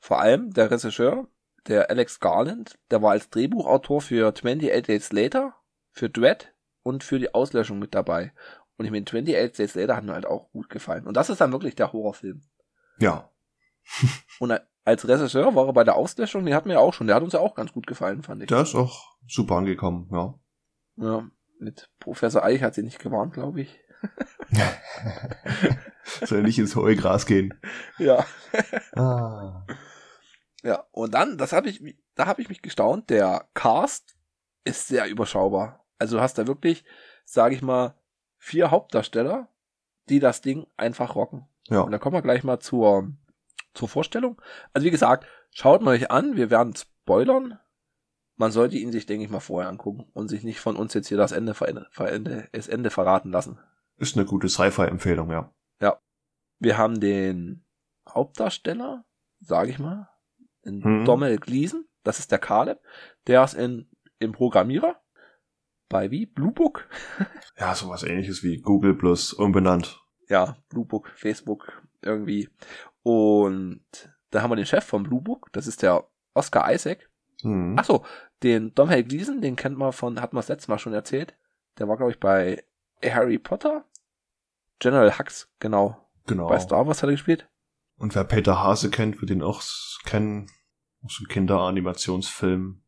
[0.00, 1.28] Vor allem der Regisseur,
[1.68, 5.54] der Alex Garland, der war als Drehbuchautor für 28 Days Later,
[5.92, 8.32] für Dread und für die Auslöschung mit dabei.
[8.76, 11.06] Und ich meine, 28 Days Later hat mir halt auch gut gefallen.
[11.06, 12.42] Und das ist dann wirklich der Horrorfilm.
[12.98, 13.30] Ja.
[14.40, 17.22] und als Regisseur war er bei der Auslöschung, die hat mir auch schon, der hat
[17.22, 18.48] uns ja auch ganz gut gefallen, fand ich.
[18.48, 20.34] Der ist auch super angekommen, ja.
[20.96, 23.78] Ja, mit Professor Eich hat sie nicht gewarnt, glaube ich.
[26.24, 27.54] Soll nicht ins hohe Gras gehen.
[27.98, 28.24] Ja.
[28.94, 29.66] Ah.
[30.62, 31.82] Ja, und dann, das habe ich,
[32.16, 34.14] da habe ich mich gestaunt, der Cast
[34.64, 35.86] ist sehr überschaubar.
[35.98, 36.84] Also du hast da wirklich,
[37.24, 37.94] sage ich mal,
[38.36, 39.48] vier Hauptdarsteller,
[40.10, 41.48] die das Ding einfach rocken.
[41.68, 41.80] Ja.
[41.80, 43.10] Und da kommen wir gleich mal zur,
[43.74, 44.40] zur Vorstellung.
[44.72, 47.58] Also wie gesagt, schaut mal euch an, wir werden spoilern.
[48.36, 51.08] Man sollte ihn sich, denke ich mal, vorher angucken und sich nicht von uns jetzt
[51.08, 51.54] hier das Ende,
[51.98, 53.58] Ende, das Ende verraten lassen.
[53.96, 55.52] Ist eine gute Sci-Fi-Empfehlung, ja.
[55.80, 56.00] Ja.
[56.58, 57.64] Wir haben den
[58.08, 59.04] Hauptdarsteller,
[59.40, 60.08] sage ich mal,
[60.62, 61.04] in hm.
[61.04, 62.80] Dommel Gleason, das ist der Caleb,
[63.26, 65.00] der ist in, im Programmierer,
[65.90, 66.24] bei wie?
[66.24, 66.88] Blue Book?
[67.58, 70.00] ja, sowas ähnliches wie Google plus umbenannt.
[70.28, 72.48] Ja, Blue Book, Facebook, irgendwie.
[73.02, 73.82] Und
[74.30, 77.10] da haben wir den Chef von Blue Book, das ist der Oscar Isaac.
[77.42, 77.78] Mhm.
[77.78, 78.04] Achso,
[78.42, 81.34] den Dom Hell Gleason, den kennt man von, hat man das letzte Mal schon erzählt.
[81.78, 82.64] Der war, glaube ich, bei
[83.02, 83.84] Harry Potter.
[84.78, 86.08] General Hux, genau.
[86.26, 86.48] Genau.
[86.48, 87.48] Bei Star Wars hat er gespielt.
[87.96, 89.62] Und wer Peter Hase kennt, wird ihn auch
[90.04, 90.50] kennen.
[91.02, 92.82] Aus dem Kinderanimationsfilm.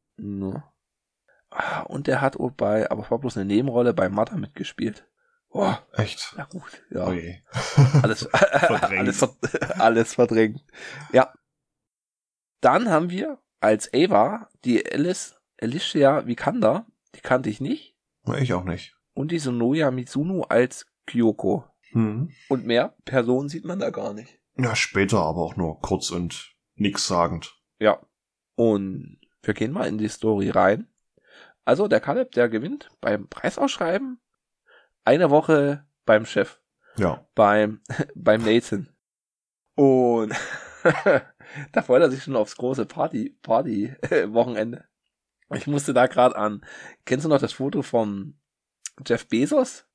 [1.50, 5.06] Ah, und der hat auch bei, aber war bloß eine Nebenrolle bei Mother mitgespielt.
[5.54, 6.32] Oh, echt?
[6.36, 7.06] Na gut, ja.
[7.06, 7.12] Oh
[8.02, 9.22] alles, alles,
[9.78, 10.64] alles verdrängt.
[11.12, 11.32] Ja.
[12.60, 17.96] Dann haben wir als Ava die Alice, Alicia Vikander, die kannte ich nicht.
[18.38, 18.96] Ich auch nicht.
[19.14, 21.64] Und die Sonoya Mizuno als Kyoko.
[21.90, 22.30] Hm.
[22.48, 24.40] Und mehr Personen sieht man da gar nicht.
[24.56, 27.54] Ja, später aber auch nur kurz und nix sagend.
[27.78, 28.00] Ja.
[28.54, 30.88] Und wir gehen mal in die Story rein.
[31.64, 34.20] Also der Caleb, der gewinnt beim Preisausschreiben
[35.04, 36.58] eine Woche beim Chef.
[36.96, 37.26] Ja.
[37.34, 37.80] Beim,
[38.14, 38.88] beim Nathan.
[39.74, 40.34] Und
[41.72, 43.94] da freut er sich schon aufs große Party, Party,
[44.26, 44.84] Wochenende.
[45.54, 46.64] Ich musste da gerade an,
[47.04, 48.38] kennst du noch das Foto von
[49.06, 49.86] Jeff Bezos?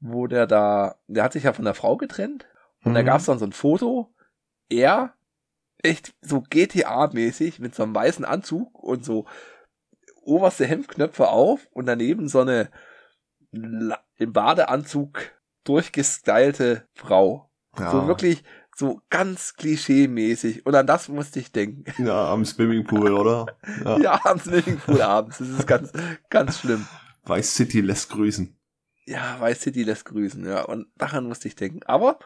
[0.00, 2.46] Wo der da, der hat sich ja von der Frau getrennt.
[2.84, 2.94] Und mhm.
[2.94, 4.14] da gab es dann so ein Foto,
[4.68, 5.14] er,
[5.82, 9.26] echt so GTA-mäßig, mit so einem weißen Anzug und so
[10.22, 12.70] oberste Hemdknöpfe auf und daneben so eine
[13.52, 15.20] im Badeanzug
[15.64, 17.50] durchgestylte Frau.
[17.78, 17.90] Ja.
[17.90, 18.42] So wirklich
[18.76, 20.64] so ganz klischee-mäßig.
[20.64, 21.84] Und an das musste ich denken.
[22.04, 23.46] Ja, am Swimmingpool, oder?
[23.84, 25.38] Ja, ja am Swimmingpool abends.
[25.38, 25.92] Das ist ganz,
[26.30, 26.86] ganz schlimm.
[27.24, 28.56] Vice City lässt grüßen.
[29.04, 30.62] Ja, Vice City lässt grüßen, ja.
[30.62, 31.80] Und daran musste ich denken.
[31.84, 32.18] Aber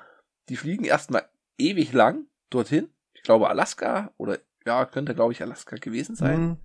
[0.49, 1.25] die fliegen erstmal
[1.59, 2.89] ewig lang dorthin.
[3.15, 6.37] Ich glaube Alaska oder ja, könnte glaube ich Alaska gewesen sein.
[6.37, 6.57] Hm.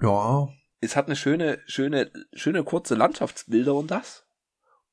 [0.00, 0.48] Ja.
[0.82, 4.26] Es hat eine schöne, schöne, schöne kurze Landschaftsbilder und das.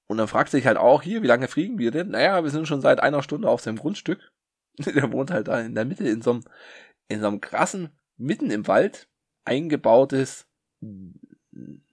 [0.08, 2.10] Und dann fragt sich halt auch hier, wie lange fliegen wir denn?
[2.10, 4.32] Naja, wir sind schon seit einer Stunde auf seinem Grundstück.
[4.78, 6.44] Der wohnt halt da in der Mitte in so einem,
[7.10, 9.10] in so einem krassen, mitten im Wald
[9.46, 10.48] eingebautes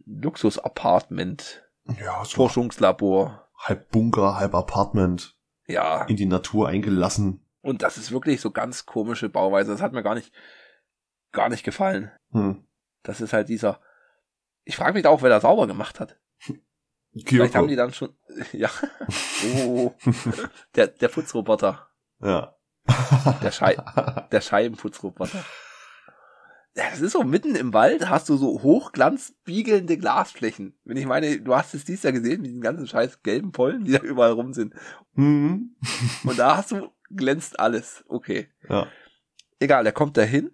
[0.05, 1.65] Luxus-Apartment.
[2.01, 3.49] Ja, so Forschungslabor.
[3.59, 5.37] Halb Bunker, halb Apartment.
[5.67, 6.05] Ja.
[6.05, 7.41] In die Natur eingelassen.
[7.63, 9.73] Und das ist wirklich so ganz komische Bauweise.
[9.73, 10.33] Das hat mir gar nicht,
[11.33, 12.13] gar nicht gefallen.
[12.31, 12.65] Hm.
[13.03, 13.81] Das ist halt dieser.
[14.67, 16.19] Ich frage mich da auch, wer da sauber gemacht hat.
[17.15, 17.29] Kyoko.
[17.29, 18.15] Vielleicht haben die dann schon,
[18.53, 18.69] ja,
[19.65, 19.95] oh,
[20.75, 21.89] der, der Putzroboter.
[22.21, 22.55] Ja.
[23.43, 23.77] Der, Schei
[24.31, 25.45] der Scheibenputzroboter.
[26.77, 30.79] Ja, das ist so mitten im Wald, hast du so hochglanzbiegelnde Glasflächen.
[30.85, 33.85] Wenn ich meine, du hast es dies Jahr gesehen, mit den ganzen scheiß gelben Pollen,
[33.85, 34.75] die da überall rum sind.
[35.15, 35.75] Mhm.
[36.25, 38.05] Und da hast du, glänzt alles.
[38.09, 38.51] Okay.
[38.69, 38.89] Ja.
[39.59, 40.51] Egal, er kommt da hin.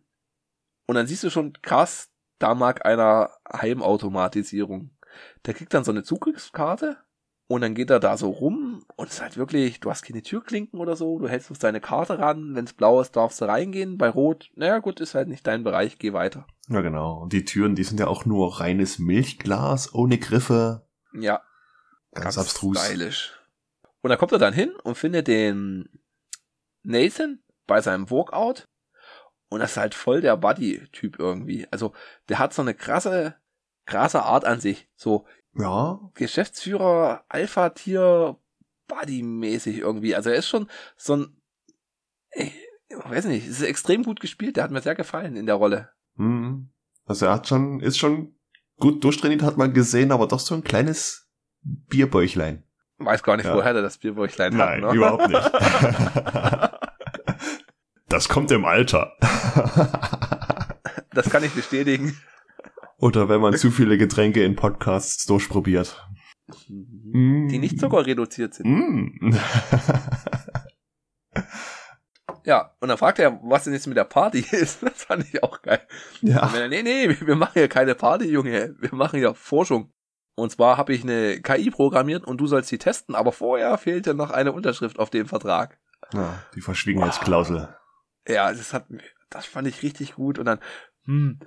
[0.87, 4.91] Und dann siehst du schon krass, da mag einer Heimautomatisierung
[5.45, 6.99] der kriegt dann so eine Zugriffskarte
[7.49, 10.23] und dann geht er da so rum und es ist halt wirklich, du hast keine
[10.23, 13.45] Türklinken oder so, du hältst auf deine Karte ran, wenn es blau ist, darfst du
[13.47, 16.47] reingehen, bei rot, naja gut, ist halt nicht dein Bereich, geh weiter.
[16.69, 20.87] Ja genau, und die Türen, die sind ja auch nur reines Milchglas, ohne Griffe.
[21.13, 21.43] Ja.
[22.13, 22.85] Ganz, ganz abstrus.
[22.85, 23.39] Stylisch.
[24.01, 25.89] Und da kommt er dann hin und findet den
[26.83, 28.69] Nathan bei seinem Workout
[29.49, 31.69] und das ist halt voll der Buddy-Typ irgendwie.
[31.71, 31.93] Also
[32.31, 33.37] der hat so eine krasse
[33.87, 34.89] krasse Art an sich.
[34.97, 36.01] So ja.
[36.15, 38.37] Geschäftsführer, Alpha-Tier,
[38.89, 40.15] Buddy-mäßig irgendwie.
[40.15, 41.37] Also er ist schon so ein,
[42.35, 42.53] ich
[42.91, 44.57] weiß nicht, es ist extrem gut gespielt.
[44.57, 45.91] Der hat mir sehr gefallen in der Rolle.
[46.17, 46.71] Mhm.
[47.05, 48.35] Also er hat schon, ist schon
[48.79, 51.29] gut durchtrainiert, hat man gesehen, aber doch so ein kleines
[51.63, 52.65] Bierbäuchlein.
[52.99, 53.55] Weiß gar nicht, ja.
[53.55, 54.81] woher der das Bierbäuchlein Nein, hat.
[54.81, 54.97] Nein, ne?
[54.97, 55.53] überhaupt nicht.
[58.09, 59.13] das kommt im Alter.
[61.11, 62.19] das kann ich bestätigen.
[63.03, 66.07] Oder wenn man zu viele Getränke in Podcasts durchprobiert.
[66.69, 68.69] Die nicht zuckerreduziert sind.
[68.69, 69.37] Mm.
[72.45, 74.85] ja, und dann fragt er, was denn jetzt mit der Party ist.
[74.85, 75.81] Das fand ich auch geil.
[76.21, 76.49] Ja.
[76.55, 78.77] Er, nee, nee, wir machen hier keine Party, Junge.
[78.79, 79.93] Wir machen ja Forschung.
[80.37, 84.07] Und zwar habe ich eine KI programmiert und du sollst sie testen, aber vorher fehlt
[84.07, 85.77] ja noch eine Unterschrift auf dem Vertrag.
[86.15, 87.57] Ja, die Verschwiegenheitsklausel.
[87.57, 87.69] Wow.
[88.29, 88.87] Ja, das hat,
[89.29, 90.39] das fand ich richtig gut.
[90.39, 90.61] Und dann,
[91.05, 91.41] hm,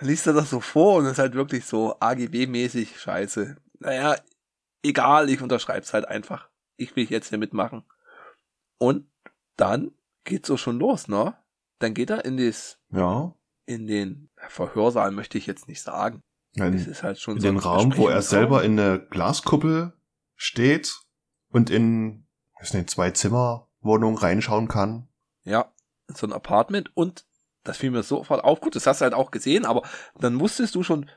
[0.00, 3.56] liest er das so vor und ist halt wirklich so AGB-mäßig scheiße.
[3.80, 4.16] Naja,
[4.82, 6.48] egal, ich unterschreib's halt einfach.
[6.76, 7.82] Ich will jetzt hier mitmachen.
[8.78, 9.10] Und
[9.56, 9.92] dann
[10.24, 11.34] geht's so schon los, ne?
[11.80, 13.34] Dann geht er in das, Ja.
[13.66, 16.22] in den Verhörsaal möchte ich jetzt nicht sagen.
[16.54, 18.98] In, Das ist halt schon in so den ein Raum, wo er selber in der
[18.98, 19.92] Glaskuppel
[20.36, 20.96] steht
[21.50, 22.26] und in,
[22.60, 25.08] weiß nicht, zwei Zimmerwohnungen reinschauen kann.
[25.44, 25.72] Ja,
[26.08, 27.26] in so ein Apartment und
[27.68, 28.60] das fiel mir sofort auf.
[28.60, 29.82] Gut, das hast du halt auch gesehen, aber
[30.18, 31.10] dann wusstest du schon,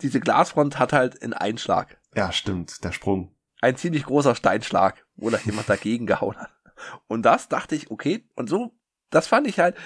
[0.00, 2.00] diese Glasfront hat halt einen Einschlag.
[2.14, 3.34] Ja, stimmt, der Sprung.
[3.60, 6.50] Ein ziemlich großer Steinschlag, wo da jemand dagegen gehauen hat.
[7.06, 8.76] Und das dachte ich, okay, und so,
[9.10, 9.76] das fand ich halt,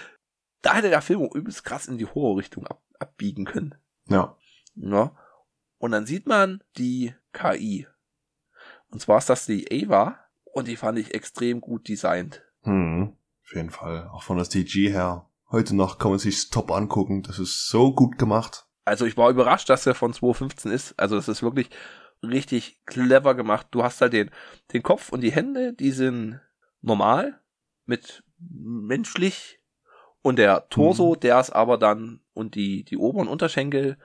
[0.63, 3.75] da hätte der Film auch übelst krass in die Horrorrichtung ab, abbiegen können.
[4.09, 4.37] Ja.
[4.75, 5.15] Ja.
[5.79, 7.87] Und dann sieht man die KI.
[8.89, 12.43] Und zwar ist das die Ava und die fand ich extrem gut designt.
[12.63, 13.17] Hm.
[13.45, 14.09] Auf jeden Fall.
[14.09, 15.29] Auch von der CG her.
[15.51, 17.23] Heute noch kann man sich's top angucken.
[17.23, 18.67] Das ist so gut gemacht.
[18.85, 20.99] Also ich war überrascht, dass er von 2015 ist.
[20.99, 21.71] Also das ist wirklich
[22.23, 23.69] richtig clever gemacht.
[23.71, 24.31] Du hast halt den,
[24.73, 26.41] den Kopf und die Hände, die sind
[26.83, 27.41] normal,
[27.85, 29.61] mit menschlich.
[30.23, 33.97] Und der Torso, der ist aber dann, und die, die oberen Unterschenkel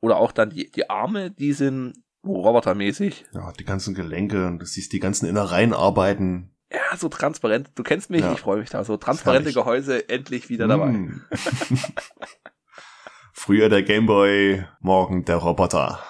[0.00, 3.26] oder auch dann die, die Arme, die sind robotermäßig.
[3.32, 6.54] Ja, die ganzen Gelenke und du siehst die ganzen Innereien arbeiten.
[6.70, 7.70] Ja, so transparent.
[7.76, 8.32] Du kennst mich, Ja.
[8.32, 8.84] ich freue mich da.
[8.84, 9.52] So transparente.
[9.52, 10.90] Gehäuse, endlich wieder dabei.
[10.90, 11.22] Mm.
[13.32, 16.00] Früher der Gameboy, morgen der Roboter.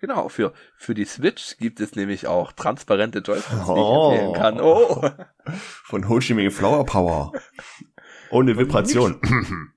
[0.00, 4.12] Genau, für, für die Switch gibt es nämlich auch transparente Joysticks, die Oh.
[4.12, 4.60] ich empfehlen kann.
[4.60, 5.10] Oh.
[5.84, 7.32] Von Ho Chi Minh Flower Power.
[8.30, 9.20] Ohne Vibration.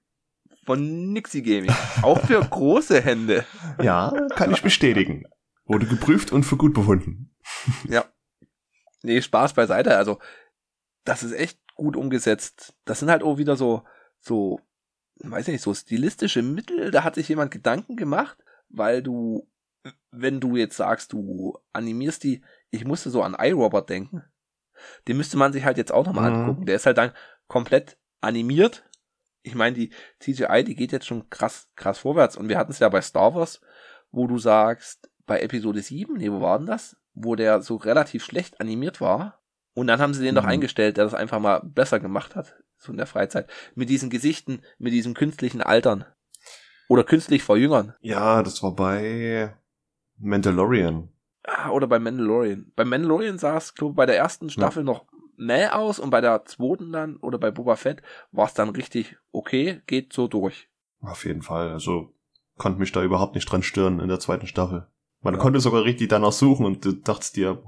[0.65, 1.75] Von Nixie Gaming.
[2.03, 3.43] Auch für große Hände.
[3.81, 5.23] ja, kann ich bestätigen.
[5.65, 7.35] Wurde geprüft und für gut befunden.
[9.03, 9.95] Nee, Spaß beiseite.
[9.97, 10.19] Also,
[11.03, 12.73] das ist echt gut umgesetzt.
[12.85, 13.83] Das sind halt auch wieder so,
[14.19, 14.59] so,
[15.17, 16.89] weiß ich nicht, so stilistische Mittel.
[16.91, 18.37] Da hat sich jemand Gedanken gemacht,
[18.69, 19.47] weil du,
[20.11, 24.23] wenn du jetzt sagst, du animierst die, ich musste so an iRobot denken.
[25.07, 26.37] Den müsste man sich halt jetzt auch nochmal Mhm.
[26.37, 26.65] angucken.
[26.65, 27.11] Der ist halt dann
[27.47, 28.83] komplett animiert.
[29.41, 32.37] Ich meine, die CGI, die geht jetzt schon krass, krass vorwärts.
[32.37, 33.59] Und wir hatten es ja bei Star Wars,
[34.11, 36.95] wo du sagst, bei Episode 7, nee, wo war denn das?
[37.13, 39.39] Wo der so relativ schlecht animiert war.
[39.73, 40.49] Und dann haben sie den doch Mhm.
[40.49, 42.55] eingestellt, der das einfach mal besser gemacht hat.
[42.77, 43.49] So in der Freizeit.
[43.75, 46.05] Mit diesen Gesichten, mit diesem künstlichen Altern.
[46.89, 47.93] Oder künstlich verjüngern.
[48.01, 49.55] Ja, das war bei
[50.17, 51.09] Mandalorian.
[51.43, 52.71] Ah, oder bei Mandalorian.
[52.75, 56.45] Bei Mandalorian sah es, glaube bei der ersten Staffel noch mäh aus und bei der
[56.45, 60.69] zweiten dann, oder bei Boba Fett, war es dann richtig okay, geht so durch.
[61.01, 61.71] Auf jeden Fall.
[61.71, 62.13] Also
[62.57, 64.87] konnte mich da überhaupt nicht dran stören in der zweiten Staffel.
[65.23, 65.39] Man Ja.
[65.39, 67.63] konnte sogar richtig danach suchen und du dachtest dir,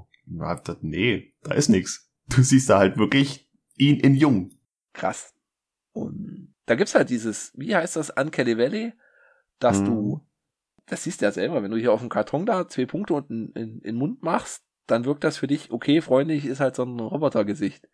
[0.82, 2.12] nee, da ist nix.
[2.28, 4.50] Du siehst da halt wirklich ihn in jung.
[4.92, 5.34] Krass.
[5.92, 8.92] Und da gibt's halt dieses, wie heißt das, Uncanny Valley,
[9.58, 9.84] dass Mhm.
[9.84, 10.20] du,
[10.86, 13.52] das siehst du ja selber, wenn du hier auf dem Karton da zwei Punkte unten
[13.52, 16.84] in, in den Mund machst, dann wirkt das für dich, okay, freundlich, ist halt so
[16.84, 17.88] ein Robotergesicht.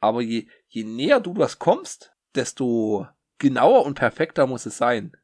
[0.00, 3.06] Aber je, je näher du das kommst, desto
[3.38, 5.16] genauer und perfekter muss es sein.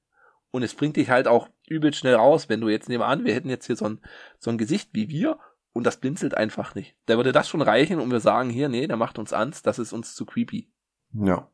[0.50, 3.24] Und es bringt dich halt auch übel schnell raus, wenn du jetzt nehmen wir an,
[3.24, 4.00] wir hätten jetzt hier so ein,
[4.38, 5.38] so ein Gesicht wie wir
[5.72, 6.96] und das blinzelt einfach nicht.
[7.06, 9.78] Da würde das schon reichen und wir sagen hier, nee, der macht uns Angst, das
[9.78, 10.70] ist uns zu creepy.
[11.12, 11.50] Ja.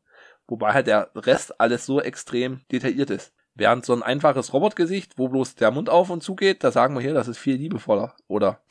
[0.47, 3.33] Wobei halt der Rest alles so extrem detailliert ist.
[3.53, 6.95] Während so ein einfaches Robotgesicht, wo bloß der Mund auf und zu geht, da sagen
[6.95, 8.63] wir hier, das ist viel liebevoller oder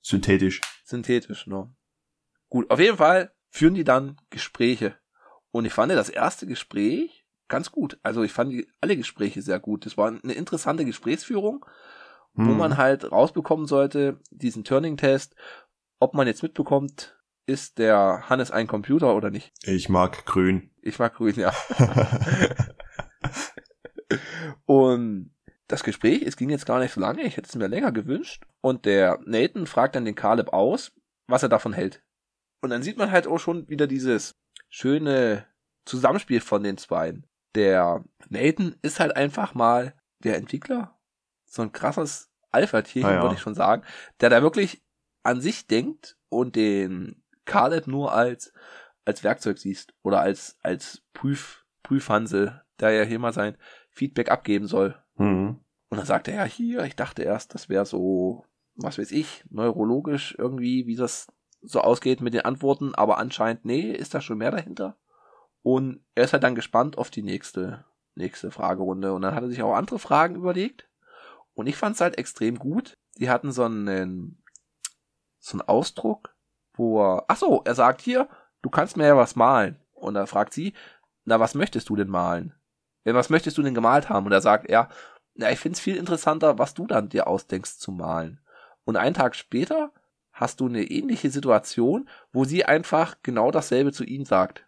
[0.00, 0.60] Synthetisch.
[0.84, 1.46] synthetisch.
[1.46, 1.74] Ne?
[2.48, 4.96] Gut, auf jeden Fall führen die dann Gespräche.
[5.50, 7.98] Und ich fand das erste Gespräch ganz gut.
[8.02, 9.86] Also ich fand die, alle Gespräche sehr gut.
[9.86, 11.64] Das war eine interessante Gesprächsführung,
[12.34, 12.56] wo Hm.
[12.58, 15.34] man halt rausbekommen sollte, diesen Turning-Test,
[15.98, 17.16] ob man jetzt mitbekommt,
[17.46, 19.52] ist der Hannes ein Computer oder nicht.
[19.64, 20.70] Ich mag grün.
[20.82, 21.52] Ich mag grün, ja.
[24.66, 25.32] Und
[25.68, 28.44] das Gespräch, es ging jetzt gar nicht so lange, ich hätte es mir länger gewünscht.
[28.60, 30.92] Und der Nathan fragt dann den Caleb aus,
[31.26, 32.02] was er davon hält.
[32.62, 34.36] Und dann sieht man halt auch schon wieder dieses
[34.68, 35.46] schöne
[35.84, 37.26] Zusammenspiel von den Zweien.
[37.56, 40.96] Der Nathan ist halt einfach mal der Entwickler.
[41.46, 43.22] So ein krasses Alpha-Tierchen, Ah ja.
[43.22, 43.82] würde ich schon sagen.
[44.20, 44.84] Der da wirklich
[45.22, 48.52] an sich denkt und den Caleb nur als,
[49.04, 49.94] als Werkzeug siehst.
[50.02, 53.56] Oder als, als Prüf, Prüfhansel, der ja hier mal sein
[53.90, 54.96] Feedback abgeben soll.
[55.16, 55.60] hm.
[55.88, 58.44] Und dann sagt er, ja, hier, ich dachte erst, das wäre so,
[58.74, 61.28] was weiß ich, neurologisch irgendwie, wie das
[61.62, 64.96] so ausgeht mit den Antworten, aber anscheinend, nee, ist da schon mehr dahinter.
[65.66, 69.12] Und er ist halt dann gespannt auf die nächste, nächste Fragerunde.
[69.12, 70.88] Und dann hat er sich auch andere Fragen überlegt.
[71.54, 72.96] Und ich fand es halt extrem gut.
[73.18, 74.44] Die hatten so einen,
[75.40, 76.36] so einen Ausdruck,
[76.74, 78.28] wo er, ach so, er sagt hier,
[78.62, 79.80] du kannst mir ja was malen.
[79.92, 80.72] Und da fragt sie,
[81.24, 82.54] na, was möchtest du denn malen?
[83.02, 84.26] was möchtest du denn gemalt haben?
[84.26, 84.88] Und er sagt, ja,
[85.34, 88.38] na, ich find's viel interessanter, was du dann dir ausdenkst zu malen.
[88.84, 89.90] Und einen Tag später
[90.30, 94.64] hast du eine ähnliche Situation, wo sie einfach genau dasselbe zu ihm sagt.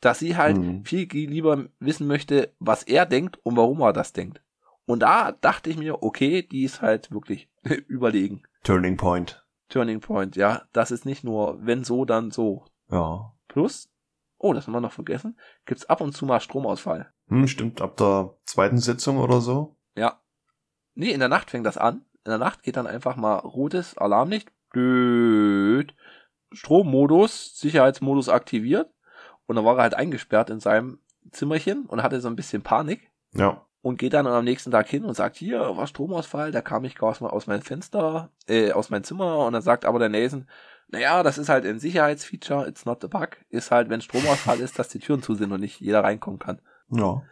[0.00, 0.84] Dass sie halt mhm.
[0.84, 4.40] viel lieber wissen möchte, was er denkt und warum er das denkt.
[4.86, 7.48] Und da dachte ich mir, okay, die ist halt wirklich
[7.88, 8.42] überlegen.
[8.62, 9.44] Turning Point.
[9.68, 10.62] Turning Point, ja.
[10.72, 12.64] Das ist nicht nur, wenn so, dann so.
[12.90, 13.34] Ja.
[13.48, 13.90] Plus,
[14.38, 17.12] oh, das haben wir noch vergessen, gibt's ab und zu mal Stromausfall.
[17.28, 19.76] Hm, stimmt, ab der zweiten Sitzung oder so.
[19.94, 20.20] Ja.
[20.94, 22.04] Nee, in der Nacht fängt das an.
[22.24, 24.50] In der Nacht geht dann einfach mal rotes Alarmlicht.
[24.70, 25.94] Blöd.
[26.52, 28.90] Strommodus, Sicherheitsmodus aktiviert.
[29.48, 31.00] Und dann war er halt eingesperrt in seinem
[31.32, 33.10] Zimmerchen und hatte so ein bisschen Panik.
[33.32, 33.64] Ja.
[33.80, 37.00] Und geht dann am nächsten Tag hin und sagt, hier war Stromausfall, da kam ich
[37.00, 40.48] aus, aus meinem Fenster, äh, aus meinem Zimmer und dann sagt aber der Nathan,
[40.88, 44.78] naja, das ist halt ein Sicherheitsfeature, it's not the bug, ist halt, wenn Stromausfall ist,
[44.78, 46.60] dass die Türen zu sind und nicht jeder reinkommen kann.
[46.90, 47.22] Ja.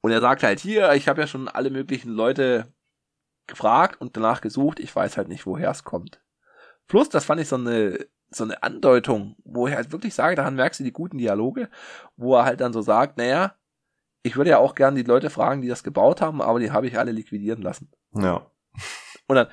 [0.00, 2.66] Und er sagt halt, hier, ich habe ja schon alle möglichen Leute
[3.46, 6.20] gefragt und danach gesucht, ich weiß halt nicht, woher es kommt.
[6.88, 8.06] Plus, das fand ich so eine,
[8.36, 11.68] so eine Andeutung, wo ich halt wirklich sage, daran merkst du die guten Dialoge,
[12.16, 13.54] wo er halt dann so sagt, naja,
[14.22, 16.86] ich würde ja auch gern die Leute fragen, die das gebaut haben, aber die habe
[16.86, 17.90] ich alle liquidieren lassen.
[18.14, 18.50] Ja.
[19.26, 19.48] Und dann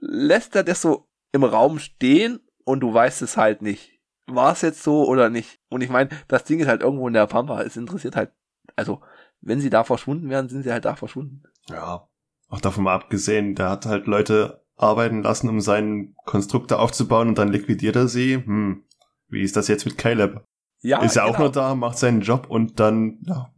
[0.00, 4.00] lässt er das so im Raum stehen und du weißt es halt nicht.
[4.26, 5.60] War es jetzt so oder nicht?
[5.68, 7.62] Und ich meine, das Ding ist halt irgendwo in der Pampa.
[7.62, 8.32] Es interessiert halt,
[8.76, 9.00] also,
[9.40, 11.42] wenn sie da verschwunden wären, sind sie halt da verschwunden.
[11.68, 12.08] Ja.
[12.48, 17.38] Auch davon mal abgesehen, der hat halt Leute arbeiten lassen, um seinen Konstruktor aufzubauen und
[17.38, 18.36] dann liquidiert er sie.
[18.36, 18.84] Hm.
[19.28, 20.44] Wie ist das jetzt mit Caleb?
[20.82, 21.34] Ja, ist er genau.
[21.34, 23.52] auch nur da, macht seinen Job und dann, ja,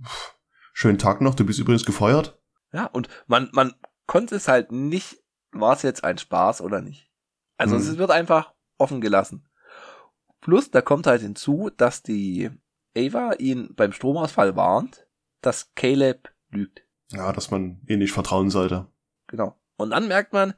[0.73, 2.41] schönen Tag noch, du bist übrigens gefeuert.
[2.73, 3.75] Ja, und man, man
[4.07, 7.11] konnte es halt nicht, war es jetzt ein Spaß oder nicht.
[7.57, 7.83] Also hm.
[7.83, 9.49] es wird einfach offen gelassen.
[10.41, 12.51] Plus, da kommt halt hinzu, dass die
[12.97, 15.07] Ava ihn beim Stromausfall warnt,
[15.41, 16.85] dass Caleb lügt.
[17.12, 18.89] Ja, dass man ihn nicht vertrauen sollte.
[19.29, 19.57] Genau.
[19.77, 20.55] Und dann merkt man,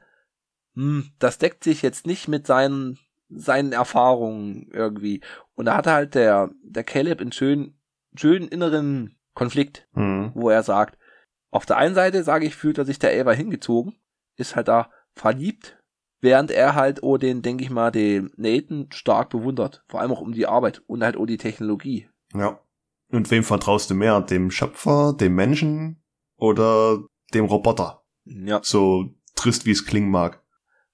[0.75, 2.99] hm, das deckt sich jetzt nicht mit seinen,
[3.29, 5.21] seinen Erfahrungen irgendwie.
[5.55, 7.79] Und da hat halt der, der Caleb einen schönen,
[8.15, 10.31] schönen inneren Konflikt, mhm.
[10.35, 10.97] wo er sagt,
[11.51, 13.95] auf der einen Seite, sage ich, fühlt er sich der Ava hingezogen,
[14.35, 15.77] ist halt da verliebt,
[16.19, 19.83] während er halt oh den, denke ich mal, den Nathan stark bewundert.
[19.87, 22.09] Vor allem auch um die Arbeit und halt oh die Technologie.
[22.33, 22.59] Ja.
[23.11, 24.19] Und wem vertraust du mehr?
[24.21, 26.03] Dem Schöpfer, dem Menschen
[26.37, 27.03] oder
[27.33, 28.03] dem Roboter?
[28.25, 28.59] Ja.
[28.63, 30.43] So trist, wie es klingen mag.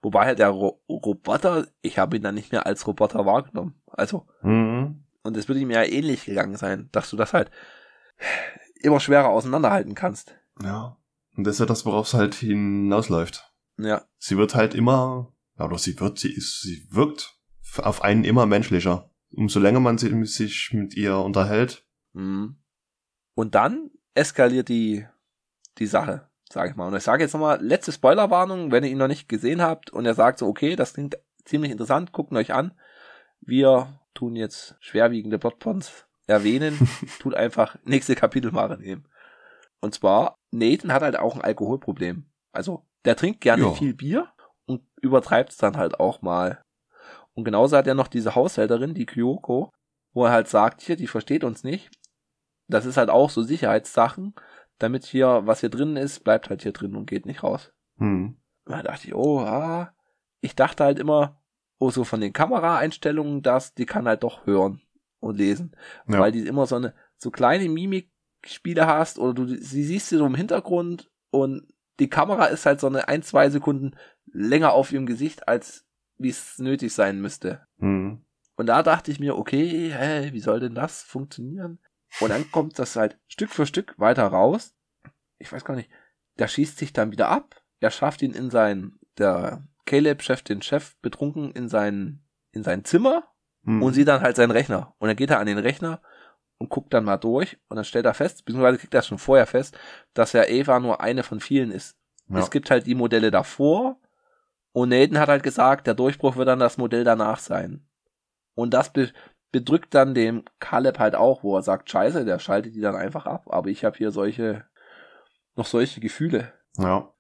[0.02, 3.76] Wobei halt der Ro Roboter, ich habe ihn dann nicht mehr als Roboter wahrgenommen.
[3.88, 4.28] Also.
[4.42, 5.04] Mhm.
[5.24, 7.52] Und es würde ihm ja ähnlich gegangen sein, dass du das halt
[8.82, 10.36] immer schwerer auseinanderhalten kannst.
[10.62, 10.98] Ja.
[11.38, 13.54] Und das ist ja das, worauf es halt hinausläuft.
[13.78, 14.04] Ja.
[14.18, 17.40] Sie wird halt immer, doch sie wird, sie ist, sie wirkt
[17.78, 19.12] auf einen immer menschlicher.
[19.30, 21.86] Umso länger man sich mit ihr unterhält.
[22.14, 22.58] Mhm.
[23.34, 25.06] Und dann eskaliert die,
[25.78, 26.88] die Sache sage ich mal.
[26.88, 30.06] Und ich sage jetzt nochmal, letzte Spoilerwarnung, wenn ihr ihn noch nicht gesehen habt und
[30.06, 32.74] er sagt so, okay, das klingt ziemlich interessant, guckt euch an.
[33.40, 36.78] Wir tun jetzt schwerwiegende Plotpoints erwähnen,
[37.20, 39.06] tut einfach nächste Kapitel mal nehmen.
[39.80, 42.26] Und zwar, Nathan hat halt auch ein Alkoholproblem.
[42.52, 43.74] Also, der trinkt gerne jo.
[43.74, 44.32] viel Bier
[44.66, 46.62] und übertreibt es dann halt auch mal.
[47.34, 49.72] Und genauso hat er noch diese Haushälterin, die Kyoko,
[50.14, 51.90] wo er halt sagt, hier, die versteht uns nicht.
[52.68, 54.36] Das ist halt auch so Sicherheitssachen
[54.82, 57.72] damit hier, was hier drin ist, bleibt halt hier drin und geht nicht raus.
[57.98, 58.38] Hm.
[58.66, 59.94] Da dachte ich, oh, ah.
[60.42, 61.42] Ich dachte halt immer,
[61.78, 64.82] oh, so von den Kameraeinstellungen, dass die kann halt doch hören
[65.20, 65.76] und lesen.
[66.08, 66.20] Ja.
[66.20, 70.26] Weil die immer so eine, so kleine Mimikspiele hast oder du sie siehst sie so
[70.26, 71.68] im Hintergrund und
[72.00, 75.86] die Kamera ist halt so eine ein, zwei Sekunden länger auf ihrem Gesicht, als
[76.18, 77.68] wie es nötig sein müsste.
[77.80, 78.26] Hm.
[78.56, 81.80] Und da dachte ich mir, okay, hä, wie soll denn das funktionieren?
[82.20, 84.76] Und dann kommt das halt Stück für Stück weiter raus.
[85.38, 85.90] Ich weiß gar nicht.
[86.38, 87.62] Der schießt sich dann wieder ab.
[87.80, 92.86] Er schafft ihn in sein, der Caleb schafft den Chef betrunken in sein, in sein
[92.86, 93.24] Zimmer
[93.64, 93.82] hm.
[93.82, 94.94] und sieht dann halt seinen Rechner.
[95.00, 96.02] Und dann geht er an den Rechner
[96.58, 99.48] und guckt dann mal durch und dann stellt er fest, beziehungsweise kriegt er schon vorher
[99.48, 99.78] fest,
[100.14, 101.98] dass ja Eva nur eine von vielen ist.
[102.30, 102.40] Ja.
[102.40, 104.00] Es gibt halt die Modelle davor
[104.72, 107.86] und Nathan hat halt gesagt, der Durchbruch wird dann das Modell danach sein.
[108.54, 108.94] Und das
[109.52, 113.26] bedrückt dann dem Caleb halt auch, wo er sagt, scheiße, der schaltet die dann einfach
[113.26, 113.46] ab.
[113.48, 114.66] Aber ich habe hier solche,
[115.56, 116.54] noch solche Gefühle.
[116.78, 117.14] Ja.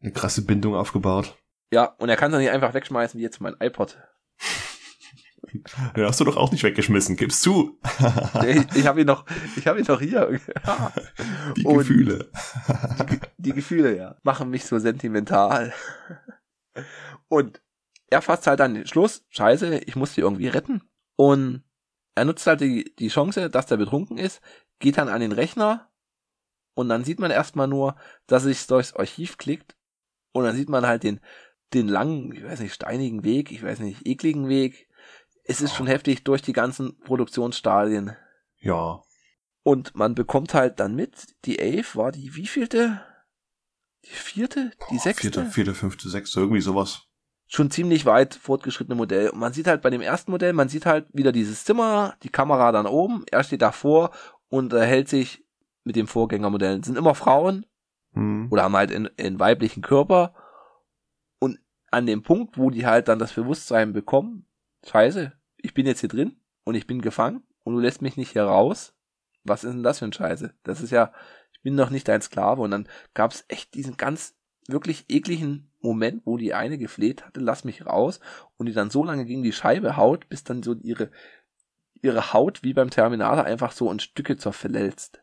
[0.00, 1.36] Eine krasse Bindung aufgebaut.
[1.72, 3.98] Ja, und er kann es nicht einfach wegschmeißen wie jetzt mein iPod.
[5.96, 7.78] Den hast du doch auch nicht weggeschmissen, gib's zu.
[8.42, 9.24] nee, ich habe ihn noch,
[9.56, 10.26] ich habe ihn noch hier.
[11.56, 12.30] die und Gefühle.
[13.10, 15.72] die, die Gefühle, ja, machen mich so sentimental.
[17.28, 17.60] Und
[18.08, 20.82] er fasst halt dann den Schluss, scheiße, ich muss die irgendwie retten.
[21.20, 21.64] Und
[22.14, 24.40] er nutzt halt die, die Chance, dass der betrunken ist,
[24.78, 25.92] geht dann an den Rechner
[26.72, 27.94] Und dann sieht man erstmal nur,
[28.26, 29.76] dass sich durchs Archiv klickt
[30.32, 31.20] und dann sieht man halt den,
[31.74, 34.88] den langen, ich weiß nicht, steinigen Weg, ich weiß nicht, ekligen Weg.
[35.44, 38.16] Es ist schon heftig durch die ganzen Produktionsstadien.
[38.60, 39.02] Ja.
[39.62, 43.04] Und man bekommt halt dann mit, die Ave war die wievielte?
[44.06, 44.70] Die vierte?
[44.88, 45.32] Die Boah, sechste?
[45.32, 47.09] Vierte, vierte, fünfte, sechste, irgendwie sowas.
[47.52, 49.30] Schon ziemlich weit fortgeschrittene Modell.
[49.30, 52.28] Und man sieht halt bei dem ersten Modell, man sieht halt wieder dieses Zimmer, die
[52.28, 54.12] Kamera dann oben, er steht davor
[54.48, 55.44] und er hält sich
[55.82, 56.84] mit dem Vorgängermodell.
[56.84, 57.66] sind immer Frauen
[58.14, 58.48] Hm.
[58.50, 60.34] oder haben halt einen weiblichen Körper.
[61.38, 61.58] Und
[61.90, 64.46] an dem Punkt, wo die halt dann das Bewusstsein bekommen,
[64.86, 68.32] scheiße, ich bin jetzt hier drin und ich bin gefangen und du lässt mich nicht
[68.32, 68.94] hier raus.
[69.44, 70.54] Was ist denn das für ein Scheiße?
[70.64, 71.12] Das ist ja,
[71.52, 72.60] ich bin noch nicht dein Sklave.
[72.62, 74.36] Und dann gab es echt diesen ganz
[74.68, 78.20] wirklich ekligen Moment, wo die eine gefleht hatte, lass mich raus,
[78.56, 81.10] und die dann so lange gegen die Scheibe haut, bis dann so ihre,
[82.02, 85.22] ihre Haut wie beim Terminator einfach so in Stücke zerfälzt.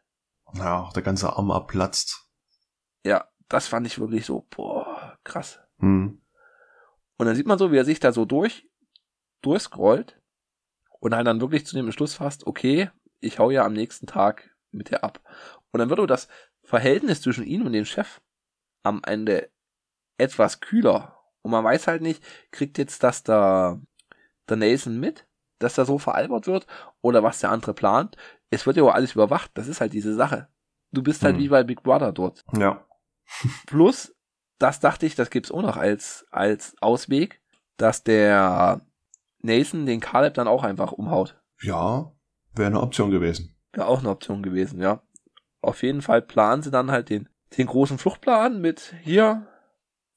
[0.53, 2.27] Ja, auch der ganze Arm abplatzt.
[3.03, 5.59] Ja, das fand ich wirklich so, boah, krass.
[5.79, 6.21] Hm.
[7.17, 8.69] Und dann sieht man so, wie er sich da so durch,
[9.41, 10.19] durchscrollt
[10.99, 14.55] und dann, dann wirklich zu dem Entschluss fasst, okay, ich hau ja am nächsten Tag
[14.71, 15.21] mit dir ab.
[15.71, 16.27] Und dann wird so das
[16.63, 18.21] Verhältnis zwischen ihm und dem Chef
[18.87, 19.49] am Ende
[20.17, 21.19] etwas kühler.
[21.41, 23.79] Und man weiß halt nicht, kriegt jetzt das da
[24.49, 25.27] der Nelson mit,
[25.59, 26.67] dass da so veralbert wird,
[27.01, 28.15] oder was der andere plant.
[28.49, 30.47] Es wird ja auch alles überwacht, das ist halt diese Sache.
[30.91, 31.43] Du bist halt Hm.
[31.43, 32.43] wie bei Big Brother dort.
[32.57, 32.85] Ja.
[33.67, 34.15] Plus,
[34.57, 37.41] das dachte ich, das gibt's auch noch als, als Ausweg,
[37.77, 38.81] dass der
[39.41, 41.39] Nathan den Caleb dann auch einfach umhaut.
[41.61, 42.11] Ja,
[42.53, 43.55] wäre eine Option gewesen.
[43.73, 45.01] Wäre auch eine Option gewesen, ja.
[45.61, 47.27] Auf jeden Fall planen sie dann halt den,
[47.57, 49.47] den großen Fluchtplan mit hier.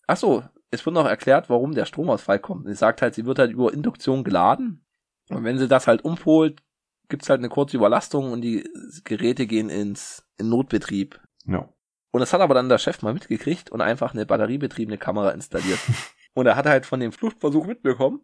[0.07, 2.67] Ach so, es wird noch erklärt, warum der Stromausfall kommt.
[2.67, 4.85] Sie sagt halt, sie wird halt über Induktion geladen.
[5.29, 6.61] Und wenn sie das halt umpolt,
[7.09, 8.69] gibt's halt eine kurze Überlastung und die
[9.05, 11.21] Geräte gehen ins in Notbetrieb.
[11.45, 11.69] Ja.
[12.13, 15.79] Und das hat aber dann der Chef mal mitgekriegt und einfach eine batteriebetriebene Kamera installiert.
[16.35, 18.21] und er hat halt von dem Fluchtversuch mitbekommen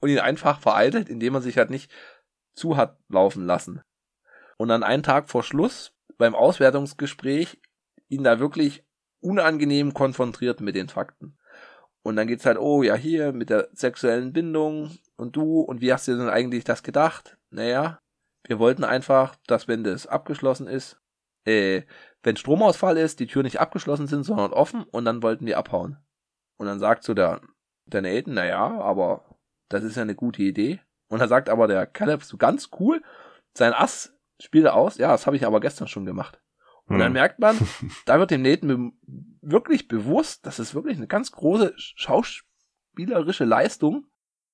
[0.00, 1.90] und ihn einfach vereitelt, indem er sich halt nicht
[2.54, 3.82] zu hat laufen lassen.
[4.56, 7.60] Und dann einen Tag vor Schluss beim Auswertungsgespräch
[8.08, 8.84] ihn da wirklich
[9.20, 11.36] unangenehm konfrontiert mit den Fakten.
[12.02, 15.92] Und dann geht's halt, oh ja, hier mit der sexuellen Bindung und du und wie
[15.92, 17.36] hast du denn eigentlich das gedacht?
[17.50, 18.00] Naja,
[18.44, 21.00] wir wollten einfach, dass wenn das abgeschlossen ist,
[21.44, 21.82] äh,
[22.22, 25.98] wenn Stromausfall ist, die Türen nicht abgeschlossen sind, sondern offen und dann wollten wir abhauen.
[26.56, 27.40] Und dann sagt so der,
[27.86, 29.36] der Nathan, naja, aber
[29.68, 30.80] das ist ja eine gute Idee.
[31.08, 33.02] Und dann sagt aber der Caleb so ganz cool,
[33.56, 36.40] sein Ass spielt er aus, ja, das habe ich aber gestern schon gemacht.
[36.88, 37.12] Und dann Hm.
[37.14, 37.56] merkt man,
[38.06, 38.92] da wird dem Nathan
[39.42, 44.06] wirklich bewusst, das ist wirklich eine ganz große schauspielerische Leistung.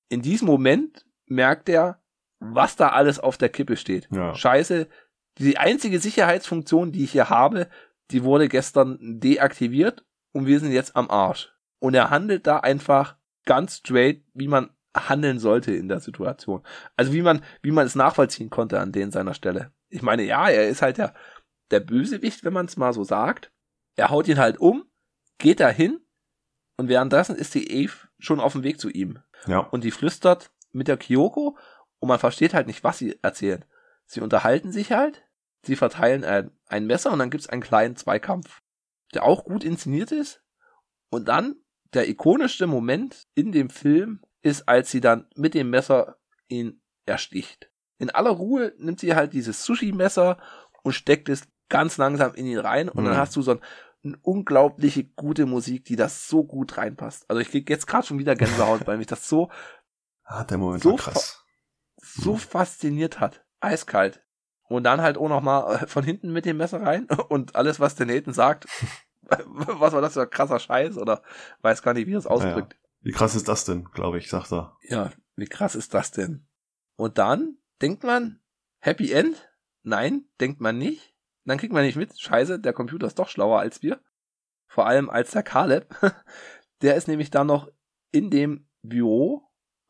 [0.09, 2.01] In diesem Moment merkt er,
[2.41, 4.09] was da alles auf der Kippe steht.
[4.11, 4.35] Ja.
[4.35, 4.89] Scheiße,
[5.39, 7.69] die einzige Sicherheitsfunktion, die ich hier habe,
[8.11, 11.53] die wurde gestern deaktiviert und wir sind jetzt am Arsch.
[11.79, 16.63] Und er handelt da einfach ganz straight, wie man handeln sollte in der Situation.
[16.97, 19.73] Also wie man, wie man es nachvollziehen konnte an den seiner Stelle.
[19.89, 21.15] Ich meine, ja, er ist halt der,
[21.71, 23.53] der Bösewicht, wenn man es mal so sagt.
[23.97, 24.85] Er haut ihn halt um,
[25.39, 26.01] geht da hin
[26.77, 29.21] und währenddessen ist die Eve schon auf dem Weg zu ihm.
[29.47, 29.59] Ja.
[29.59, 31.57] Und die flüstert mit der Kyoko
[32.01, 33.65] und man versteht halt nicht, was sie erzählen.
[34.07, 35.25] Sie unterhalten sich halt,
[35.63, 38.63] sie verteilen ein, ein Messer und dann gibt's einen kleinen Zweikampf,
[39.15, 40.43] der auch gut inszeniert ist.
[41.11, 41.57] Und dann
[41.95, 47.71] der ikonischste Moment in dem Film ist, als sie dann mit dem Messer ihn ersticht.
[47.99, 50.39] In aller Ruhe nimmt sie halt dieses Sushi-Messer
[50.83, 53.19] und steckt es ganz langsam in ihn rein und dann Mhm.
[53.19, 53.61] hast du so ein,
[54.05, 57.29] eine unglaubliche gute Musik, die das so gut reinpasst.
[57.31, 59.51] Also ich krieg jetzt gerade schon wieder Gänsehaut, weil mich das so
[60.25, 61.45] Ah, der Moment So krass.
[61.97, 62.39] so Mhm.
[62.39, 63.45] fasziniert hat.
[63.61, 64.23] Eiskalt.
[64.69, 67.81] Und dann halt auch noch mal äh, von hinten mit dem Messer rein und alles,
[67.81, 68.67] was der Nathan sagt,
[69.23, 71.23] was war das für ein krasser Scheiß oder
[71.63, 72.77] weiß gar nicht, wie er es ausdrückt.
[73.01, 74.77] Wie krass ist das denn, glaube ich, sagt er.
[74.83, 76.47] Ja, wie krass ist das denn?
[76.97, 78.41] Und dann denkt man,
[78.79, 79.51] Happy End?
[79.83, 81.14] Nein, denkt man nicht.
[81.45, 84.01] Dann kriegt man nicht mit, scheiße, der Computer ist doch schlauer als wir.
[84.67, 85.95] Vor allem als der Caleb.
[86.83, 87.71] Der ist nämlich dann noch
[88.11, 89.43] in dem Büro,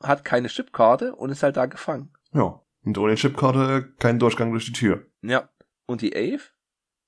[0.02, 2.12] hat keine Chipkarte und ist halt da gefangen.
[2.32, 2.60] Ja.
[2.84, 5.06] Und ohne Chipkarte kein Durchgang durch die Tür.
[5.22, 5.48] Ja.
[5.86, 6.42] Und die Ave,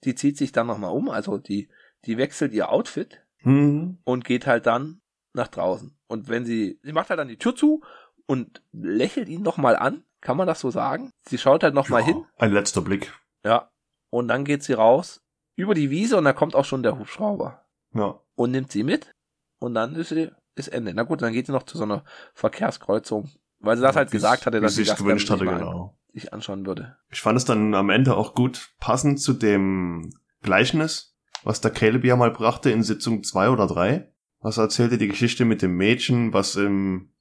[0.04, 1.68] die zieht sich dann nochmal um, also die,
[2.04, 3.98] die wechselt ihr Outfit Hm.
[4.04, 5.02] und geht halt dann
[5.34, 5.96] nach draußen.
[6.08, 7.82] Und wenn sie, sie macht halt dann die Tür zu
[8.26, 11.10] und lächelt ihn nochmal an, kann man das so sagen?
[11.28, 13.12] Sie schaut halt nochmal ja, hin, Ein letzter Blick.
[13.44, 13.70] ja,
[14.10, 15.22] und dann geht sie raus
[15.56, 18.20] über die Wiese und da kommt auch schon der Hubschrauber Ja.
[18.34, 19.12] und nimmt sie mit
[19.58, 20.92] und dann ist sie, ist Ende.
[20.94, 22.04] Na gut, dann geht sie noch zu so einer
[22.34, 25.96] Verkehrskreuzung, weil sie das halt Wie gesagt es- hatte, dass sie das gewünscht hatte, genau.
[26.12, 26.96] sich anschauen würde.
[27.10, 32.04] Ich fand es dann am Ende auch gut passend zu dem Gleichnis, was der Caleb
[32.04, 34.12] ja mal brachte in Sitzung zwei oder drei.
[34.40, 37.12] Was erzählte die Geschichte mit dem Mädchen, was im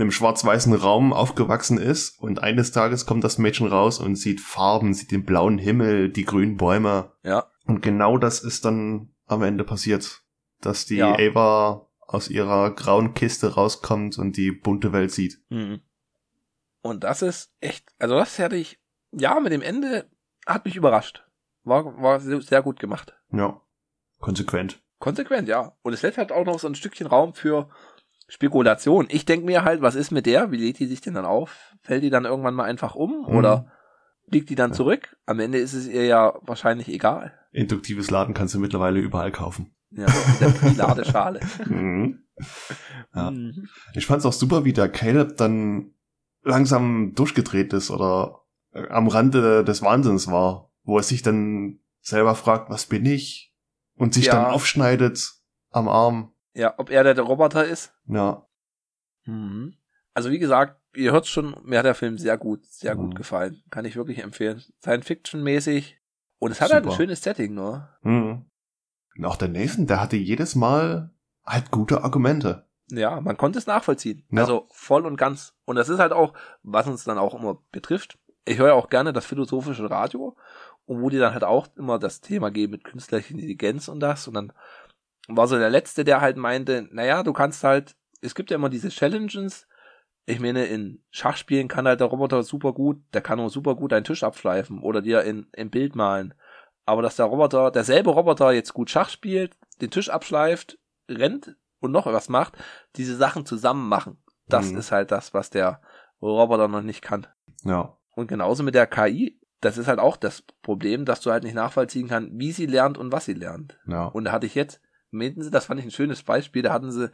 [0.00, 4.94] einem schwarz-weißen Raum aufgewachsen ist und eines Tages kommt das Mädchen raus und sieht Farben,
[4.94, 7.12] sieht den blauen Himmel, die grünen Bäume.
[7.22, 7.46] Ja.
[7.66, 10.22] Und genau das ist dann am Ende passiert,
[10.60, 11.14] dass die Ja.
[11.18, 15.38] Ava aus ihrer grauen Kiste rauskommt und die bunte Welt sieht.
[15.48, 15.80] Mhm.
[16.82, 18.80] Und das ist echt, also das hätte ich,
[19.12, 20.10] ja, mit dem Ende
[20.46, 21.24] hat mich überrascht.
[21.62, 23.14] War, war sehr sehr gut gemacht.
[23.32, 23.60] Ja.
[24.18, 24.82] Konsequent.
[24.98, 25.76] Konsequent, ja.
[25.82, 27.70] Und es lässt halt auch noch so ein Stückchen Raum für
[28.30, 29.06] Spekulation.
[29.10, 30.50] Ich denke mir halt, was ist mit der?
[30.52, 31.74] Wie lädt die sich denn dann auf?
[31.82, 33.26] Fällt die dann irgendwann mal einfach um?
[33.28, 33.36] Mhm.
[33.36, 33.66] Oder
[34.26, 34.76] liegt die dann Ja.
[34.76, 35.16] zurück?
[35.26, 37.32] Am Ende ist es ihr ja wahrscheinlich egal.
[37.52, 39.74] Induktives Laden kannst du mittlerweile überall kaufen.
[39.90, 41.40] Ja, mit der Ladeschale.
[41.66, 42.22] Mhm.
[43.14, 43.30] Ja.
[43.30, 43.68] Mhm.
[43.94, 45.90] Ich fand's auch super, wie der Caleb dann
[46.42, 52.34] langsam durchgedreht ist oder äh, am Rande des Wahnsinns war, wo er sich dann selber
[52.34, 53.52] fragt, was bin ich?
[53.96, 54.36] Und sich Ja.
[54.36, 55.32] dann aufschneidet
[55.70, 56.32] am Arm.
[56.54, 57.92] Ja, ob er der, Roboter ist?
[58.06, 58.46] Ja,
[59.26, 59.74] Mhm.
[60.14, 63.00] Also wie gesagt, ihr hört schon, mir hat der Film sehr gut, sehr Mhm.
[63.00, 63.62] gut gefallen.
[63.70, 64.62] Kann ich wirklich empfehlen.
[64.82, 65.98] Science-Fiction-mäßig.
[66.38, 66.96] Und es hat halt ein Super.
[66.96, 67.88] schönes Setting, ne?
[68.02, 68.46] Mhm.
[69.16, 71.10] Und auch der Nathan, der hatte jedes Mal
[71.44, 72.66] halt gute Argumente.
[72.90, 74.24] Ja, man konnte es nachvollziehen.
[74.30, 74.40] Ja.
[74.40, 75.54] Also voll und ganz.
[75.64, 76.32] Und das ist halt auch,
[76.62, 78.18] was uns dann auch immer betrifft.
[78.46, 80.36] Ich höre ja auch gerne das philosophische Radio,
[80.86, 84.26] und wo die dann halt auch immer das Thema geben mit künstlicher Intelligenz und das.
[84.26, 84.52] Und dann
[85.36, 88.68] war so der Letzte, der halt meinte, naja, du kannst halt, es gibt ja immer
[88.68, 89.66] diese Challenges.
[90.26, 93.92] Ich meine, in Schachspielen kann halt der Roboter super gut, der kann auch super gut
[93.92, 96.34] einen Tisch abschleifen oder dir in, im Bild malen.
[96.86, 100.78] Aber dass der Roboter, derselbe Roboter jetzt gut Schach spielt, den Tisch abschleift,
[101.08, 102.54] rennt und noch was macht,
[102.96, 104.22] diese Sachen zusammen machen.
[104.48, 104.78] Das Mhm.
[104.78, 105.80] ist halt das, was der
[106.20, 107.26] Roboter noch nicht kann.
[107.64, 107.96] Ja.
[108.14, 111.54] Und genauso mit der KI, das ist halt auch das Problem, dass du halt nicht
[111.54, 113.78] nachvollziehen kannst, wie sie lernt und was sie lernt.
[113.86, 114.06] Ja.
[114.06, 114.80] Und da hatte ich jetzt,
[115.10, 117.10] meinten sie, das fand ich ein schönes Beispiel, da hatten sie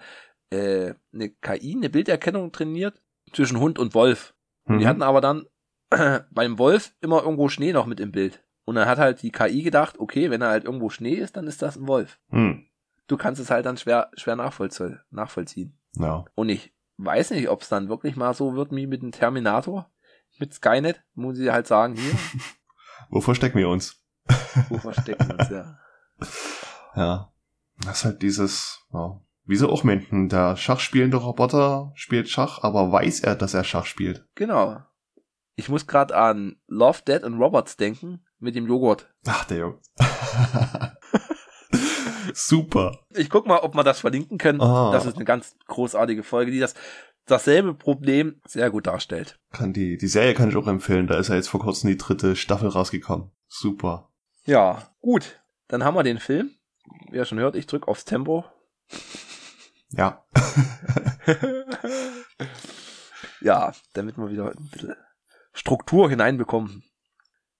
[0.50, 3.00] äh, eine KI, eine Bilderkennung trainiert
[3.32, 4.34] zwischen Hund und Wolf.
[4.64, 4.88] Und die Mhm.
[4.88, 5.46] hatten aber dann
[6.30, 8.42] beim Wolf immer irgendwo Schnee noch mit im Bild.
[8.64, 11.46] Und dann hat halt die KI gedacht, okay, wenn da halt irgendwo Schnee ist, dann
[11.46, 12.18] ist das ein Wolf.
[12.30, 12.66] Hm.
[13.06, 15.78] Du kannst es halt dann schwer, schwer nachvollzie nachvollziehen.
[15.96, 16.24] Ja.
[16.34, 19.88] Und ich weiß nicht, ob es dann wirklich mal so wird wie mit dem Terminator,
[20.40, 22.12] mit Skynet, muss ich halt sagen, hier,
[23.10, 24.02] Wo verstecken wir uns?
[24.68, 25.78] wo verstecken wir uns, ja.
[26.96, 27.32] Ja.
[27.84, 29.20] Das ist halt dieses, ja.
[29.48, 33.86] Wie so auch meinten, der schachspielende Roboter spielt Schach, aber weiß er, dass er Schach
[33.86, 34.26] spielt.
[34.34, 34.82] Genau.
[35.54, 39.08] Ich muss gerade an Love, Dead and Robots denken, mit dem Joghurt.
[39.24, 39.78] Ach, der Junge.
[42.34, 42.98] Super.
[43.14, 44.60] Ich guck mal, ob wir das verlinken können.
[44.60, 44.90] Ah.
[44.92, 46.74] Das ist eine ganz großartige Folge, die das
[47.24, 49.38] dasselbe Problem sehr gut darstellt.
[49.52, 51.06] Kann die, die Serie kann ich auch empfehlen.
[51.06, 53.30] Da ist ja jetzt vor kurzem die dritte Staffel rausgekommen.
[53.48, 54.10] Super.
[54.44, 55.40] Ja, gut.
[55.68, 56.55] Dann haben wir den Film.
[57.10, 58.44] Wie ihr schon hört, ich drück aufs Tempo.
[59.90, 60.24] Ja.
[63.40, 64.96] ja, damit wir wieder ein bisschen
[65.52, 66.84] Struktur hineinbekommen.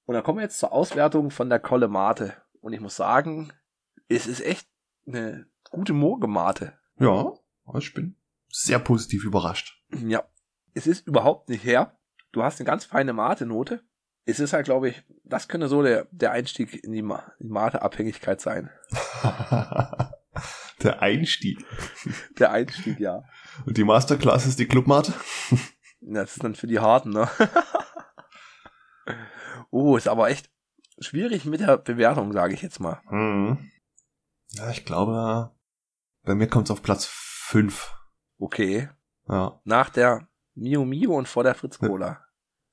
[0.04, 2.34] Und dann kommen wir jetzt zur Auswertung von der Kolle Mate.
[2.60, 3.52] Und ich muss sagen,
[4.08, 4.68] es ist echt
[5.06, 6.78] eine gute Moorgemate.
[6.98, 7.32] Ja.
[7.74, 8.16] Ich bin
[8.48, 9.82] sehr positiv überrascht.
[9.90, 10.24] Ja,
[10.74, 11.98] es ist überhaupt nicht her.
[12.32, 13.82] Du hast eine ganz feine Mate-Note.
[14.26, 17.48] Es ist halt, glaube ich, das könnte so der, der Einstieg in die, Ma die
[17.48, 18.70] Mate-Abhängigkeit sein.
[20.82, 21.64] der Einstieg.
[22.38, 23.22] Der Einstieg, ja.
[23.64, 25.14] Und die Masterclass ist die Clubmate?
[26.08, 27.28] Das ist dann für die Harten, ne?
[29.70, 30.50] oh, ist aber echt
[31.00, 33.00] schwierig mit der Bewertung, sage ich jetzt mal.
[33.10, 33.70] Mhm.
[34.50, 35.50] Ja, ich glaube,
[36.22, 37.92] bei mir kommt's auf Platz 5.
[38.38, 38.88] Okay.
[39.28, 39.60] Ja.
[39.64, 42.25] Nach der Mio Mio und vor der Fritz Cola.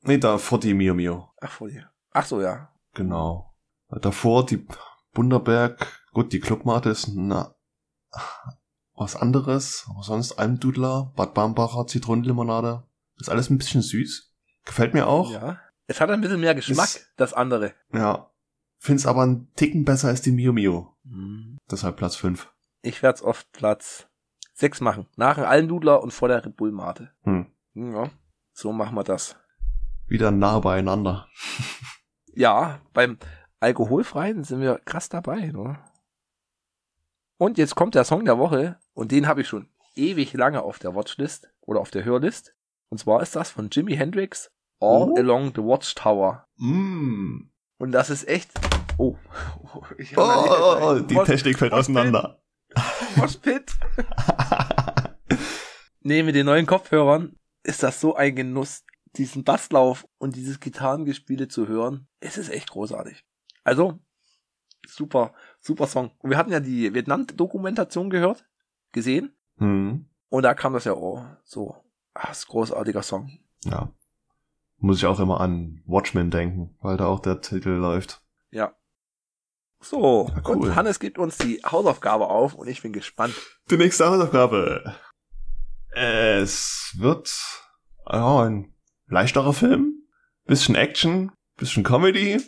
[0.03, 1.29] Nee, da vor die Mio Mio.
[1.41, 1.89] Ach, vor dir.
[2.11, 2.69] Ach so, ja.
[2.93, 3.53] Genau.
[3.89, 4.65] Davor die
[5.13, 5.87] Bunderberg.
[6.13, 7.55] Gut, die Clubmate ist na,
[8.95, 9.85] was anderes.
[9.89, 12.83] Aber sonst Almdudler, Bad Bambacher, Zitronenlimonade.
[13.19, 14.31] Ist alles ein bisschen süß.
[14.65, 15.31] Gefällt mir auch.
[15.31, 15.59] Ja.
[15.87, 17.73] Es hat ein bisschen mehr Geschmack, Ist- das andere.
[17.91, 18.29] Ja.
[18.77, 20.95] Find's aber einen Ticken besser als die Mio Mio.
[21.05, 21.57] Hm.
[21.69, 22.51] Deshalb Platz 5.
[22.81, 24.07] Ich werde es auf Platz
[24.55, 25.07] 6 machen.
[25.15, 27.11] Nach dem Almdudler und vor der Red Bull Mate.
[27.23, 27.47] Hm.
[27.73, 28.09] Ja,
[28.51, 29.35] so machen wir das.
[30.13, 31.27] Wieder nah beieinander.
[32.35, 33.17] Ja, beim
[33.59, 35.79] Alkoholfreien sind wir krass dabei, ne?
[37.37, 40.77] Und jetzt kommt der Song der Woche und den habe ich schon ewig lange auf
[40.77, 42.53] der Watchlist oder auf der Hörlist.
[42.89, 45.15] Und zwar ist das von Jimi Hendrix All Oh.
[45.17, 46.45] Along the Watchtower.
[46.57, 47.49] Mm.
[47.79, 48.51] Und das ist echt.
[48.99, 49.15] Oh,
[49.73, 49.81] Oh,
[50.15, 52.39] oh, oh, oh, die Mosh- Technik fällt auseinander.
[53.15, 53.71] Moshpit.
[56.01, 58.83] Nee, mit den neuen Kopfhörern ist das so ein Genuss,
[59.17, 62.07] diesen Basslauf und dieses Gitarrengespiele zu hören.
[62.19, 63.23] Es ist echt großartig.
[63.63, 63.99] Also,
[64.87, 66.11] Super, super Song.
[66.19, 68.45] Und wir hatten ja die Vietnam-Dokumentation gehört,
[68.91, 69.33] gesehen.
[69.57, 70.09] Hm.
[70.29, 71.75] Und da kam das ja oh, so.
[72.13, 73.39] Ah, ist ein großartiger Song.
[73.63, 73.91] Ja.
[74.77, 78.21] Muss ich auch immer an Watchmen denken, weil da auch der Titel läuft.
[78.51, 78.73] Ja.
[79.79, 80.57] So, Ja, cool.
[80.57, 83.35] und Hannes gibt uns die Hausaufgabe auf und ich bin gespannt.
[83.69, 84.95] Die nächste Hausaufgabe.
[85.91, 87.33] Es wird
[88.09, 88.72] ja, ein
[89.13, 90.03] leichterer Film,
[90.45, 92.41] bisschen Action, bisschen Comedy,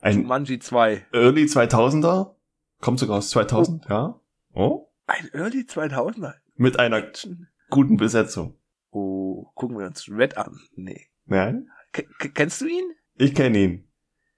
[0.00, 1.06] ein Jumanji 2.
[1.12, 2.34] Early 2000er,
[2.80, 4.20] kommt sogar aus 2000, ja.
[4.52, 6.34] Oh, Ein Early 2000er.
[6.56, 7.48] mit einer Action.
[7.70, 8.58] guten Besetzung.
[8.90, 10.58] Oh, gucken wir uns Red an.
[10.76, 11.06] Nee.
[11.26, 11.68] Nein?
[11.92, 12.04] K
[12.34, 12.84] kennst du ihn?
[13.16, 13.88] Ich kenne ihn.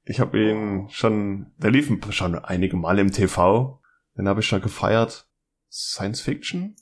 [0.05, 3.83] Ich habe ihn schon, der lief schon einige Male im TV.
[4.16, 5.29] Den habe ich schon gefeiert.
[5.70, 6.77] Science Fiction?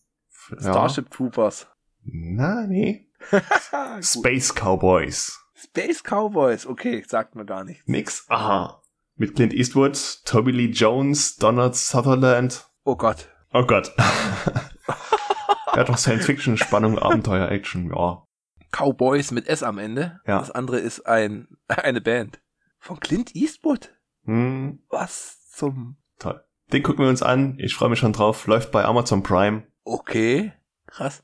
[0.50, 0.60] Ja.
[0.60, 1.66] Starship Troopers.
[2.02, 3.08] Na, nee.
[4.00, 5.38] Space Cowboys.
[5.54, 6.66] Space Cowboys.
[6.66, 7.84] Okay, sagt mir gar nichts.
[7.86, 8.26] Nix.
[8.28, 8.82] Aha.
[9.16, 12.66] Mit Clint Eastwood, Toby Lee Jones, Donald Sutherland.
[12.84, 13.28] Oh Gott.
[13.52, 13.92] Oh Gott.
[15.76, 18.26] ja, doch Science Fiction, Spannung, Abenteuer, Action, ja.
[18.72, 20.20] Cowboys mit S am Ende.
[20.26, 20.40] Ja.
[20.40, 22.40] Das andere ist ein eine Band.
[22.78, 23.94] Von Clint Eastwood?
[24.24, 25.96] Hm, Was zum...
[26.18, 26.42] toll.
[26.72, 27.56] Den gucken wir uns an.
[27.58, 28.46] Ich freue mich schon drauf.
[28.46, 29.64] Läuft bei Amazon Prime.
[29.84, 30.52] Okay.
[30.86, 31.22] Krass.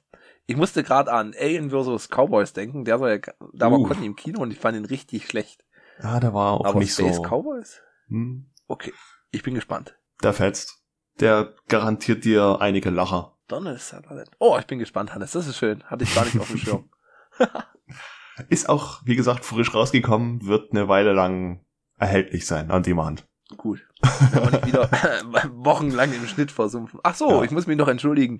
[0.50, 2.08] Ich musste gerade an Alien vs.
[2.08, 2.84] Cowboys denken.
[2.84, 3.82] Der soll ja, da war.
[3.84, 5.64] Conny im Kino und ich fand ihn richtig schlecht.
[6.02, 7.22] Ja, der war auch Aber nicht Space so.
[7.22, 7.80] Cowboys?
[8.08, 8.92] Hm, Okay.
[9.30, 9.96] Ich bin gespannt.
[10.24, 10.82] der fetzt.
[11.20, 13.36] Der garantiert dir einige Lacher.
[13.46, 14.30] Donald Sutherland.
[14.40, 15.32] Oh, ich bin gespannt, Hannes.
[15.32, 15.84] Das ist schön.
[15.84, 16.90] Hatte ich gar nicht auf dem Schirm.
[18.48, 21.64] Ist auch, wie gesagt, frisch rausgekommen, wird eine Weile lang
[21.98, 23.26] erhältlich sein, on demand.
[23.56, 23.86] Gut.
[24.32, 24.90] Wenn wir nicht wieder
[25.54, 27.00] wochenlang im Schnitt versumpfen.
[27.02, 27.42] Ach so, Ja.
[27.42, 28.38] ich muss mich noch entschuldigen.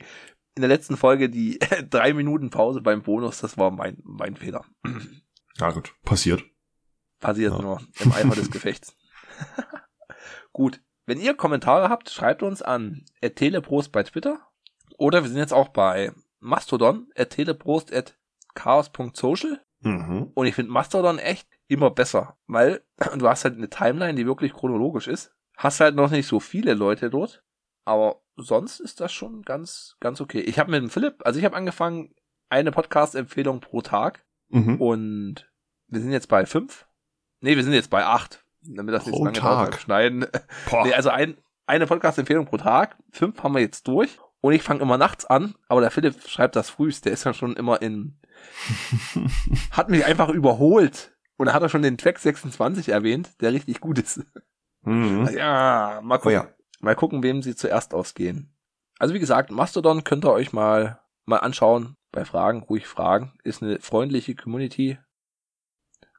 [0.56, 1.58] In der letzten Folge die
[1.90, 4.64] drei Minuten Pause beim Bonus, das war mein, mein Fehler.
[5.58, 6.42] Ja gut, passiert.
[7.20, 7.62] Passiert Ja.
[7.62, 8.94] nur im Eifer des Gefechts.
[10.52, 10.80] Gut.
[11.06, 14.40] Wenn ihr Kommentare habt, schreibt uns an teleprost bei Twitter.
[14.98, 18.18] Oder wir sind jetzt auch bei Mastodon, teleprost at
[18.54, 19.60] chaos.social.
[19.80, 20.30] Mhm.
[20.34, 22.84] Und ich finde Mastodon echt immer besser, weil
[23.16, 25.32] du hast halt eine Timeline, die wirklich chronologisch ist.
[25.56, 27.42] Hast halt noch nicht so viele Leute dort,
[27.84, 30.40] aber sonst ist das schon ganz, ganz okay.
[30.40, 32.14] Ich habe mit dem Philipp, also ich habe angefangen,
[32.48, 34.80] eine Podcast-Empfehlung pro Tag Mhm.
[34.80, 35.50] und
[35.88, 36.86] wir sind jetzt bei fünf.
[37.40, 39.80] Nee, wir sind jetzt bei acht, damit das nicht Pro lange dauert Tag.
[39.80, 40.26] Schneiden.
[40.84, 42.96] Nee, also ein, eine Podcast-Empfehlung pro Tag.
[43.12, 44.18] Fünf haben wir jetzt durch.
[44.42, 47.04] Und ich fange immer nachts an, aber der Philipp schreibt das frühst.
[47.04, 48.18] Der ist ja schon immer in,
[49.70, 51.14] hat mich einfach überholt.
[51.36, 54.20] Und da hat er schon den Track 26 erwähnt, der richtig gut ist.
[54.82, 55.28] mhm.
[55.34, 56.32] Ja, mal Oh gucken.
[56.32, 56.48] ja.
[56.80, 58.52] Mal gucken, wem sie zuerst ausgehen.
[58.98, 61.96] Also wie gesagt, Mastodon könnt ihr euch mal, mal anschauen.
[62.12, 63.32] Bei Fragen, ruhig fragen.
[63.44, 64.98] Ist eine freundliche Community.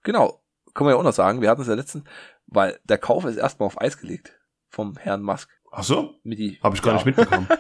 [0.04, 0.42] Genau.
[0.74, 1.42] Können wir ja auch noch sagen.
[1.42, 2.06] Wir hatten es ja letztens,
[2.48, 4.40] weil der Kauf ist erstmal auf Eis gelegt.
[4.70, 5.50] Vom Herrn Musk.
[5.72, 6.16] Ach so?
[6.24, 6.96] Mit die, Habe ich gar Ja.
[6.96, 7.48] nicht mitbekommen.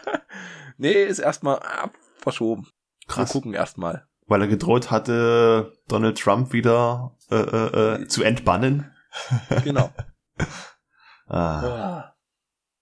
[0.77, 2.65] Nee, ist erstmal ah, verschoben.
[3.07, 3.29] Krass.
[3.29, 4.07] Wir gucken erstmal.
[4.25, 8.91] Weil er gedroht hatte, Donald Trump wieder äh, äh, äh, zu entbannen.
[9.63, 9.91] Genau.
[11.27, 12.10] Ah, Ah.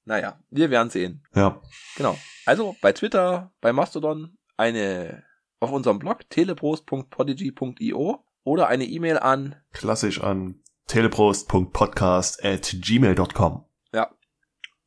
[0.10, 1.22] Naja, wir werden sehen.
[1.36, 1.62] ja.
[1.95, 2.18] Genau.
[2.47, 5.24] Also bei Twitter, bei Mastodon, eine
[5.60, 10.55] auf unserem Blog teleprost.podigy.io oder eine E-Mail an Klassisch an
[10.88, 13.66] teleprost.podcast at gmail.com.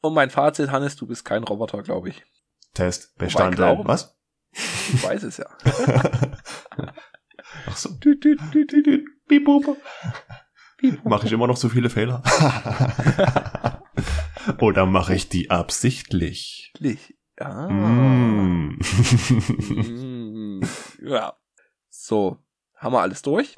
[0.01, 2.25] und mein Fazit, Hannes, du bist kein Roboter, glaube ich.
[2.75, 3.55] Test bestanden.
[3.55, 4.19] glauben- Was?
[4.51, 5.47] Ich weiß es ja.
[7.67, 7.91] Ach so.
[8.01, 9.77] Piep, bup.
[11.05, 12.25] Mache ich immer noch so viele Fehler?
[14.61, 16.75] Oder mache ich die absichtlich?
[17.39, 17.69] Ja.
[17.69, 18.79] Mm.
[19.79, 20.61] Mm.
[21.05, 21.37] Ja.
[21.89, 22.39] So,
[22.77, 23.57] haben wir alles durch?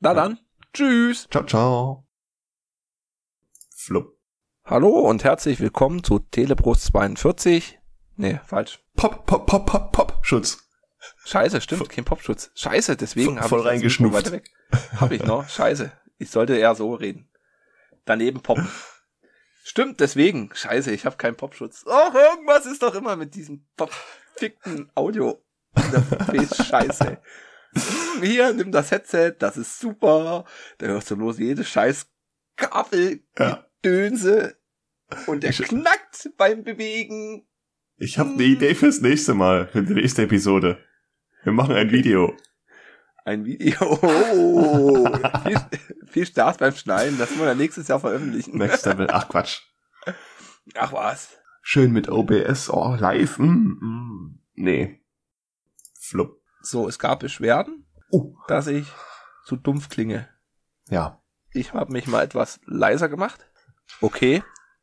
[0.00, 0.14] Na Ja.
[0.14, 0.38] dann,
[0.72, 1.26] tschüss.
[1.30, 2.06] ciao, ciao.
[3.76, 4.16] Flupp.
[4.64, 7.78] Hallo und herzlich willkommen zu Teleprost 42.
[8.16, 8.82] Nee, falsch.
[8.96, 10.18] Pop, pop, pop, pop, pop.
[10.22, 10.58] Schutz.
[11.26, 12.50] Scheiße, stimmt, kein Popschutz.
[12.54, 14.14] Scheiße, deswegen Voll- habe voll ich das reingeschnupft.
[14.14, 14.50] Mikro weiter weg.
[15.00, 15.48] Hab ich noch.
[15.48, 15.92] Scheiße.
[16.18, 17.28] Ich sollte eher so reden.
[18.04, 18.68] Daneben poppen.
[19.66, 20.50] Stimmt, deswegen.
[20.52, 21.84] Scheiße, ich habe keinen Popschutz.
[21.86, 25.42] Oh, irgendwas ist doch immer mit diesem verfickten Audio.
[26.68, 27.18] Scheiße.
[27.74, 30.44] Hm, Hier, nimm das Headset, das ist super.
[30.78, 32.06] Da hörst du bloß jede scheiß
[32.56, 33.66] Kabel, Ja.
[33.84, 34.56] Dönse.
[35.26, 37.46] Und der Ich- knackt beim Bewegen.
[37.96, 40.78] Ich habe eine Idee fürs nächste Mal, für die nächste Episode.
[41.42, 42.36] Wir machen ein Video.
[43.24, 43.98] Ein Video.
[44.02, 45.08] Oh,
[45.44, 45.60] viel,
[46.06, 47.18] viel Spaß beim Schneiden.
[47.18, 48.58] Das wollen wir nächstes Jahr veröffentlichen.
[48.58, 49.08] Next Level.
[49.10, 49.62] Ach Quatsch.
[50.76, 51.38] Ach was.
[51.62, 52.68] Schön mit OBS.
[52.70, 53.38] Oh, live.
[53.38, 54.38] Mm, mm.
[54.54, 55.00] Nee.
[55.98, 56.42] Flupp.
[56.60, 58.36] So, es gab Beschwerden, Oh.
[58.48, 58.86] dass ich
[59.46, 60.28] zu dumpf klinge.
[60.88, 61.22] Ja.
[61.52, 63.46] Ich habe mich mal etwas leiser gemacht.
[64.00, 64.42] Okay.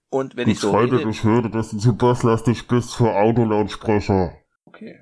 [0.10, 4.36] Und wenn ich so Zweite rede, Beschwerde, dass du zu basslastig bist für Autolautsprecher.
[4.66, 5.00] okay,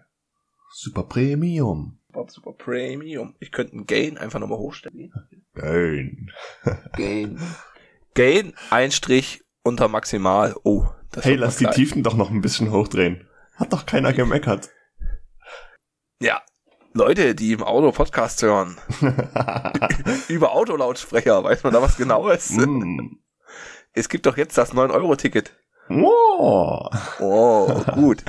[0.71, 1.98] Super Premium.
[2.09, 3.35] Super, super Premium.
[3.39, 5.13] Ich könnte einen Gain einfach nochmal hochstellen.
[5.53, 6.31] Nein.
[6.95, 7.39] Gain.
[8.13, 10.55] Gain, Einstrich unter maximal.
[10.63, 11.75] Oh, das Hey, lass die klein.
[11.75, 13.27] Tiefen doch noch ein bisschen hochdrehen.
[13.55, 14.69] Hat doch keiner gemeckert.
[16.21, 16.41] Ja.
[16.93, 18.75] Leute, die im Auto Podcast hören,
[20.27, 22.49] über Autolautsprecher, weiß man da was genaues?
[22.49, 23.19] mm.
[23.93, 25.55] Es gibt doch jetzt das 9-Euro-Ticket.
[25.89, 26.89] wow.
[27.19, 28.23] Oh, gut.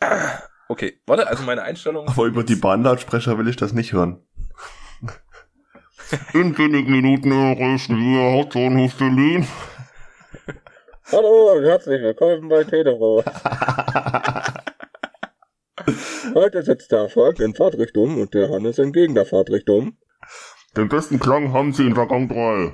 [0.68, 2.08] Okay, warte, also meine Einstellung.
[2.08, 4.20] Aber über die Bahnlautsprecher will ich das nicht hören.
[6.32, 9.46] In wenigen Minuten erreichen wir Hauptbahnhof Berlin.
[11.12, 13.22] Hallo und herzlich willkommen bei Telefon.
[16.34, 19.96] Heute sitzt der Erfolg in Fahrtrichtung und der Hannes entgegen der Fahrtrichtung.
[20.76, 22.72] Den besten Klang haben sie in der Gang 3.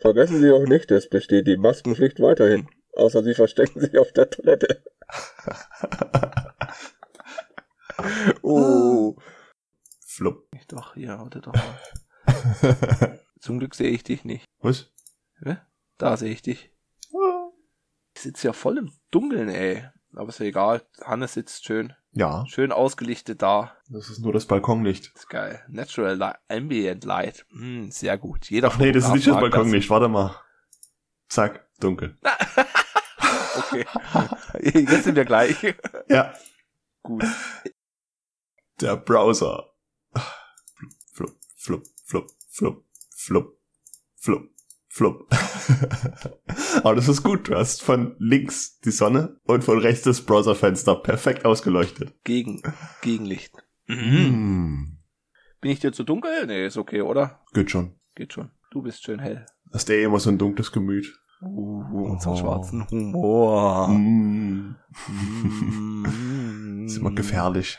[0.00, 2.68] Vergessen Sie auch nicht, es besteht die Maskenpflicht weiterhin.
[2.94, 4.82] Außer Sie verstecken sich auf der Toilette.
[8.42, 9.16] oh.
[10.04, 10.48] Flupp.
[10.68, 11.78] Doch, hier, warte doch mal.
[13.40, 14.44] Zum Glück sehe ich dich nicht.
[14.60, 14.92] Was?
[15.98, 16.70] Da sehe ich dich.
[18.14, 19.84] Ich sitze ja voll im Dunkeln, ey.
[20.14, 20.82] Aber ist ja egal.
[21.04, 21.94] Hannes sitzt schön.
[22.12, 23.76] Ja, Schön ausgelichtet da.
[23.88, 25.12] das ist nur das Balkonlicht.
[25.14, 25.64] Ist geil.
[25.68, 27.46] Natural Light, Ambient Light.
[27.50, 28.50] Hm, sehr gut.
[28.50, 29.88] Jeder Ach nee, das ist nicht das Balkonlicht.
[29.90, 30.34] Warte mal.
[31.30, 32.18] Zack, dunkel.
[33.56, 33.86] Okay.
[34.62, 35.56] Jetzt sind wir gleich.
[36.08, 36.34] Ja.
[37.02, 37.24] Gut.
[38.80, 39.72] Der Browser.
[41.12, 43.60] Flupp, flupp, flupp, flupp, flupp,
[44.16, 44.50] flupp,
[44.88, 45.30] flupp.
[46.82, 47.48] Aber das ist gut.
[47.48, 52.12] Du hast von links die Sonne und von rechts das Browserfenster perfekt ausgeleuchtet.
[52.24, 52.60] Gegen,
[53.02, 53.54] Gegenlicht.
[53.86, 54.18] Mhm.
[54.26, 54.98] Mm.
[55.60, 56.46] Bin ich dir zu dunkel?
[56.46, 57.44] Nee, ist okay, oder?
[57.52, 57.94] Geht schon.
[58.16, 58.50] Geht schon.
[58.72, 59.46] Du bist schön hell.
[59.72, 61.19] Hast du eh immer so ein dunkles Gemüt.
[61.42, 62.36] Oh.
[62.36, 63.88] schwarzen Humor.
[63.88, 64.76] Mm.
[65.08, 66.84] Mm.
[66.86, 67.78] Ist immer gefährlich.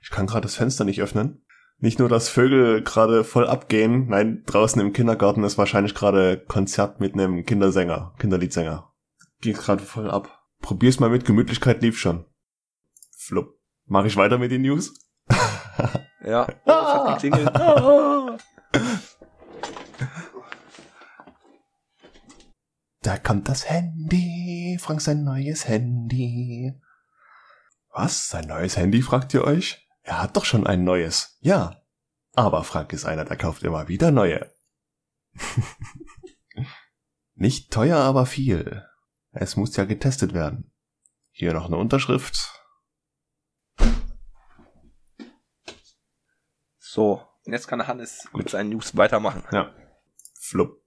[0.00, 1.44] Ich kann gerade das Fenster nicht öffnen.
[1.78, 7.00] Nicht nur, dass Vögel gerade voll abgehen, nein, draußen im Kindergarten ist wahrscheinlich gerade Konzert
[7.00, 8.92] mit einem Kindersänger, Kinderliedsänger.
[9.40, 10.44] Ging gerade voll ab.
[10.60, 12.24] Probier's mal mit, Gemütlichkeit lief schon.
[13.16, 13.58] Flupp.
[13.86, 14.94] Mach ich weiter mit den News?
[16.24, 16.46] Ja.
[16.66, 17.56] Oh, es hat geklingelt.
[17.56, 18.38] Ah.
[23.02, 26.80] Da kommt das Handy, Frank sein neues Handy.
[27.90, 28.28] Was?
[28.28, 29.88] Sein neues Handy, fragt ihr euch?
[30.02, 31.36] Er hat doch schon ein neues.
[31.40, 31.82] Ja.
[32.34, 34.54] Aber Frank ist einer, der kauft immer wieder neue.
[37.34, 38.86] Nicht teuer, aber viel.
[39.32, 40.72] Es muss ja getestet werden.
[41.30, 42.52] Hier noch eine Unterschrift.
[46.78, 49.42] So, und jetzt kann Hannes mit seinen News weitermachen.
[49.50, 49.74] Ja.
[50.38, 50.78] Flupp.